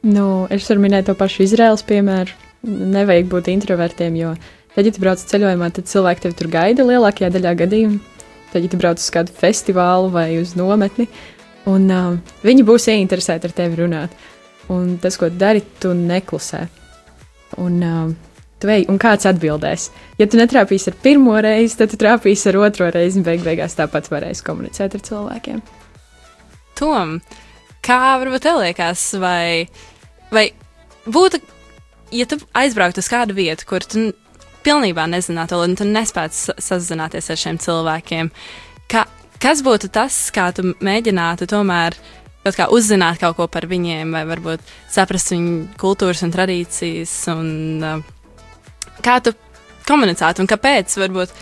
Nu, 0.08 0.46
es 0.54 0.68
varu 0.70 0.86
minēt 0.86 1.10
to 1.10 1.16
pašu 1.18 1.44
Izraels 1.44 1.84
piemēru 1.84 2.32
nevajag 2.66 3.28
būt 3.30 3.50
introvertiem, 3.52 4.16
jo 4.18 4.32
tad, 4.74 4.86
ja 4.86 4.92
tu 4.92 5.02
brauc 5.02 5.22
ceļojumā, 5.30 5.70
tad 5.74 5.90
cilvēki 5.90 6.24
tevi 6.24 6.38
tur 6.38 6.50
gaida 6.52 6.86
lielākajā 6.86 7.30
daļā 7.34 7.54
gadījumu. 7.64 8.00
Tad, 8.48 8.64
ja 8.64 8.72
tu 8.72 8.80
brauc 8.80 9.02
uz 9.02 9.10
kādu 9.12 9.34
festivālu 9.36 10.08
vai 10.14 10.30
uz 10.40 10.54
nometni, 10.56 11.04
un 11.68 11.84
uh, 11.92 12.36
viņi 12.46 12.64
būs 12.64 12.88
ieinteresēti 12.94 13.50
ar 13.50 13.56
tevi 13.60 13.82
runāt. 13.82 14.14
Un 14.74 14.96
tas, 15.02 15.16
ko 15.20 15.30
dari, 15.32 15.62
tu 15.80 15.94
neklusē. 15.96 16.62
Un, 17.64 17.82
uh, 17.82 18.12
tu 18.60 18.70
ej, 18.72 18.86
un 18.92 19.00
kāds 19.00 19.28
atbildēs? 19.30 19.88
Ja 20.20 20.28
tu 20.28 20.40
netrāpīsi 20.40 20.92
ar 20.92 20.98
pirmo 21.02 21.36
reizi, 21.44 21.78
tad 21.80 21.94
tu 21.94 22.00
trāpīsi 22.00 22.50
ar 22.50 22.60
otro 22.60 22.90
reizi, 22.92 23.20
un 23.20 23.26
beig 23.26 23.44
beigās 23.46 23.78
tāpat 23.78 24.10
varēsi 24.12 24.44
komunicēt 24.46 24.98
ar 24.98 25.04
cilvēkiem. 25.08 25.62
Tom, 26.78 27.18
kā 27.84 28.00
varbūt 28.20 28.44
tev 28.44 28.60
liekas, 28.62 29.06
vai, 29.22 29.66
vai 30.34 30.50
būtu 31.08 31.40
ja 32.10 32.26
tu 32.26 32.38
aizbrauktu 32.56 33.02
uz 33.02 33.08
kādu 33.10 33.36
vietu, 33.36 33.66
kur 33.68 33.84
tu 33.84 34.10
pilnībā 34.66 35.06
nezinātu, 35.10 35.60
un 35.62 35.76
tu 35.78 35.86
nespētu 35.88 36.58
sazināties 36.62 37.30
ar 37.30 37.40
šiem 37.40 37.60
cilvēkiem, 37.62 38.30
ka, 38.90 39.04
kas 39.42 39.62
būtu 39.64 39.90
tas, 39.92 40.16
kā 40.34 40.50
tu 40.56 40.72
mēģinātu 40.84 41.48
tomēr 41.50 41.96
kaut 42.44 42.58
kā 42.58 42.68
uzzināt 42.74 43.20
kaut 43.22 43.36
ko 43.38 43.48
par 43.50 43.68
viņiem, 43.70 44.14
vai 44.14 44.24
varbūt 44.28 44.62
saprast 44.90 45.34
viņu 45.34 45.56
kultūras 45.80 46.22
un 46.26 46.32
tradīcijas, 46.34 47.16
un 47.34 47.50
uh, 47.84 47.98
kā 49.04 49.18
tu 49.24 49.34
komunicētu, 49.88 50.44
un 50.44 50.50
kāpēc, 50.50 50.96
varbūt, 51.00 51.34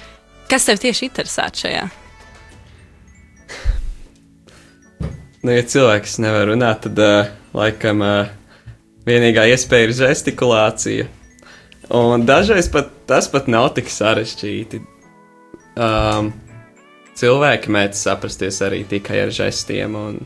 kas 0.50 0.68
tev 0.68 0.80
tieši 0.82 1.10
interesētu 1.10 1.66
šajā? 1.66 1.84
Nu, 5.46 5.52
ja 5.54 5.62
cilvēks 5.62 6.18
nevar 6.24 6.48
runāt, 6.50 6.88
tad 6.88 6.98
uh, 6.98 7.30
laikam 7.54 8.02
uh, 8.02 8.34
Vienīgā 9.06 9.44
iespēja 9.52 9.86
ir 9.86 9.92
žestikulācija. 9.94 11.04
Un 11.94 12.24
dažreiz 12.26 12.66
pat, 12.74 12.88
tas 13.06 13.28
pat 13.30 13.46
nav 13.46 13.68
tik 13.76 13.86
sarežģīti. 13.92 14.80
Um, 15.78 16.32
cilvēki 17.14 17.70
mēdz 17.70 18.00
saprasties 18.02 18.58
arī 18.66 18.82
tikai 18.90 19.20
ar 19.28 19.30
žestiem. 19.36 19.94
Un... 19.94 20.18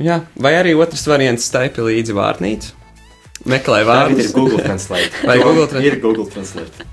Jā, 0.00 0.20
vai 0.40 0.54
arī 0.56 0.74
otrs 0.78 1.04
variants- 1.10 1.46
staipi 1.50 1.84
līdzi 1.84 2.16
vārnīcu. 2.16 2.76
Meklē 3.48 3.82
vārdus. 3.88 4.24
ir 4.26 4.32
Google 4.36 4.62
Translate. 4.64 5.10
Vai 5.24 5.38
Google 5.38 5.66
Translate? 5.66 5.86
Ir 5.86 6.00
Google 6.00 6.26
Translate. 6.26 6.88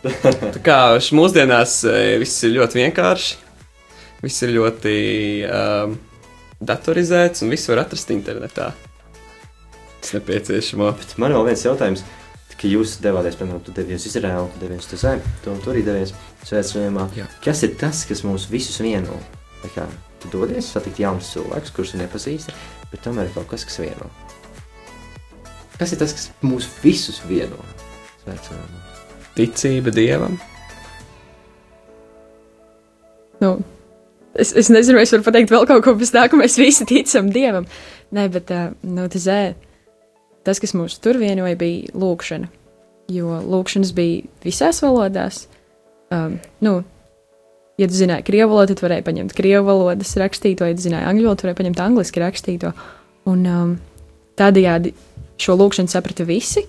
Tā 0.56 0.60
kā 0.64 0.78
mūsdienās 1.12 1.84
e, 1.84 2.18
viss 2.22 2.44
ir 2.44 2.54
ļoti 2.56 2.80
vienkārši, 2.80 3.34
viss 4.22 4.42
ir 4.46 4.54
ļoti 4.56 4.94
um, 5.52 5.98
datorizēts 6.60 7.44
un 7.44 7.52
viss 7.52 7.68
var 7.68 7.84
atrast 7.84 8.08
internetā 8.14 8.72
tas 10.00 10.16
nepieciešamo. 10.16 10.90
Bet 10.98 11.14
man 11.20 11.36
vēl 11.36 11.46
viens 11.50 11.64
jautājums. 11.66 12.04
Ka 12.60 12.68
jūs 12.68 12.98
devāties, 13.00 13.38
piemēram, 13.40 13.62
tu 13.64 13.72
devies 13.72 14.04
uz 14.04 14.10
Izraēlu, 14.10 14.50
tu 14.52 14.60
devies 14.60 14.84
uz 14.84 15.00
Zemi, 15.00 15.24
tu, 15.40 15.54
tu 15.64 15.72
arī 15.72 15.80
devies 15.86 16.12
svētceļojumā. 16.44 17.08
Kas 17.40 17.64
ir 17.64 17.72
tas, 17.80 18.04
kas 18.04 18.20
mūs 18.26 18.50
visus 18.52 18.76
vieno? 18.84 19.16
Tu 20.20 20.28
dodies 20.32 20.68
satikt 20.74 21.00
jaunus 21.00 21.30
cilvēkus, 21.32 21.72
kurus 21.76 21.94
nepazīsti, 21.96 22.54
bet 22.92 23.02
tomēr 23.06 23.30
ir 23.30 23.34
kaut 23.38 23.48
kas, 23.52 23.64
kas 23.64 23.80
vieno. 23.80 24.10
Kas 25.80 25.94
ir 25.94 26.00
tas, 26.02 26.12
kas 26.12 26.28
mūs 26.44 26.68
visus 26.82 27.22
vieno 27.24 27.56
svētceļojumā? 28.24 28.82
Ticība 29.38 29.94
Dievam. 29.94 30.36
Nu, 33.40 33.54
es, 34.34 34.52
es 34.52 34.68
nezinu, 34.68 35.00
es 35.00 35.14
varu 35.14 35.24
pateikt 35.24 35.54
vēl 35.54 35.64
kaut 35.70 35.86
ko 35.86 35.96
bez 35.96 36.12
tā, 36.12 36.26
ka 36.28 36.36
mēs 36.36 36.58
visi 36.60 36.84
ticam 36.88 37.30
Dievam. 37.32 37.68
Nē, 38.12 38.26
bet 38.34 38.52
uh, 38.52 38.74
nu, 38.84 39.08
tas 39.08 39.24
tas, 40.44 40.60
kas 40.60 40.76
mūs 40.76 40.98
tur 41.02 41.16
vienoja, 41.20 41.56
bija 41.58 41.94
lūkšana. 41.96 42.50
Jo 43.10 43.40
lūkšanas 43.42 43.94
bija 43.96 44.28
visās 44.44 44.82
valodās. 44.84 45.46
Um, 46.14 46.38
nu, 46.62 46.80
ja 47.80 47.88
tu 47.88 47.96
zināji 47.96 48.26
krievu 48.26 48.54
valodu, 48.54 48.74
tad 48.76 48.84
varēji 48.84 49.06
paņemt 49.06 49.34
krievu 49.36 49.66
valodas 49.68 50.12
rakstīto, 50.20 50.68
ja 50.68 50.76
tu 50.76 50.84
zināji 50.84 51.08
angļu 51.08 51.28
valodu, 51.28 51.46
varēji 51.46 51.60
paņemt 51.62 51.82
angliski 51.84 52.22
rakstīto. 52.22 52.72
Un 53.30 53.46
um, 53.48 53.74
tādējādi 54.40 54.94
šo 55.40 55.56
lūkšanu 55.60 55.92
saprata 55.92 56.26
visi. 56.28 56.64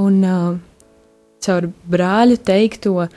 Un 0.00 0.20
um, 0.28 0.60
caur 1.44 1.68
brāļu 1.90 2.38
teikto, 2.44 3.08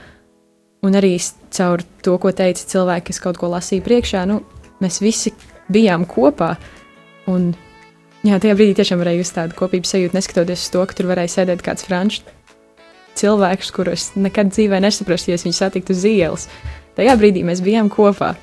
un 0.87 0.99
arī 0.99 1.15
caur 1.53 1.83
to, 2.05 2.17
ko 2.21 2.31
teica 2.35 2.67
cilvēki, 2.73 3.09
kas 3.11 3.23
kaut 3.23 3.39
ko 3.41 3.51
lasīja 3.51 3.85
priekšā, 3.85 4.25
nu, 4.29 4.41
mēs 4.83 5.01
visi 5.03 5.33
bijām 5.73 6.07
kopā. 6.09 6.55
Un 7.27 7.51
Jā, 8.25 8.39
tajā 8.41 8.55
brīdī 8.57 8.73
tiešām 8.79 8.99
varēja 8.99 9.21
just 9.21 9.35
tādu 9.37 9.55
kopības 9.55 9.91
sajūtu, 9.93 10.15
neskatoties 10.17 10.65
uz 10.65 10.71
to, 10.73 10.81
ka 10.89 10.95
tur 10.97 11.07
varēja 11.11 11.31
sēdēt 11.31 11.61
kāds 11.63 11.85
franču 11.85 12.25
cilvēks, 13.17 13.69
kurus 13.73 14.09
nekad 14.17 14.51
dzīvē 14.51 14.81
nesaprastu, 14.83 15.31
ja 15.31 15.37
viņš 15.41 15.59
satiktu 15.61 15.95
uz 15.95 16.03
ielas. 16.09 16.47
Tajā 16.97 17.13
brīdī 17.19 17.43
mēs 17.45 17.61
bijām 17.61 17.91
kopā. 17.93 18.33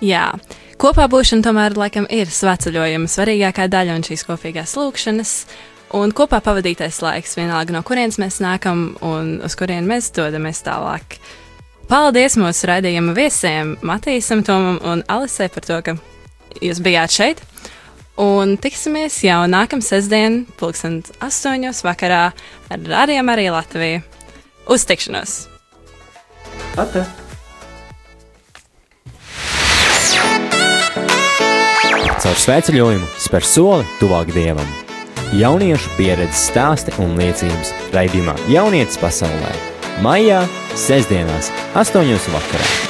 Jā, 0.00 0.30
kopā 0.80 1.04
būšana 1.12 1.44
tomēr 1.44 1.76
laikam 1.78 2.06
ir 2.10 2.30
svētceļojuma 2.32 3.10
svarīgākā 3.10 3.68
daļa 3.70 3.98
un 3.98 4.06
šīs 4.06 4.24
kopīgās 4.26 4.74
lūkšanas. 4.80 5.34
Un 5.98 6.12
kopā 6.14 6.38
pavadītais 6.42 7.00
laiks, 7.02 7.34
vienalga 7.34 7.74
no 7.74 7.82
kurienes 7.86 8.20
mēs 8.22 8.38
nākam 8.42 8.92
un 9.02 9.40
uz 9.42 9.56
kurieni 9.58 9.90
mēs 9.90 10.12
dodamies 10.14 10.62
tālāk. 10.62 11.18
Paldies 11.90 12.38
mūsu 12.38 12.68
raidījuma 12.70 13.16
viesiem, 13.16 13.74
Matīsam, 13.82 14.44
Tomam 14.46 14.78
un 14.86 15.02
Alisei 15.10 15.50
par 15.50 15.66
to, 15.66 15.80
ka 15.82 15.96
jūs 16.62 16.78
bijāt 16.86 17.18
šeit. 17.18 17.42
Un 18.20 18.54
tiksimies 18.62 19.18
jau 19.26 19.42
nākamā 19.50 19.82
sestdiena, 19.82 20.44
pulksten 20.60 21.00
astoņos 21.18 21.82
vakarā 21.82 22.24
ar 22.70 22.90
Rādījumu 22.94 23.34
arī 23.34 23.50
Latviju. 23.50 24.04
Uz 24.70 24.86
tikšanos! 24.86 25.49
Ata. 26.80 27.06
Caur 32.20 32.36
svētceļojumu 32.36 33.08
spēr 33.16 33.46
soli 33.48 33.88
tuvāk 34.00 34.34
dievam. 34.36 34.68
Jauniešu 35.36 35.94
pieredzes 35.96 36.48
stāsti 36.50 36.94
un 37.00 37.16
liecības 37.18 37.72
raidījumā 37.94 38.36
Jaunietis 38.50 39.00
pasaulē. 39.00 39.56
Maijā, 40.04 40.44
sestdienās, 40.76 41.52
astoņos 41.78 42.30
vakarā. 42.34 42.89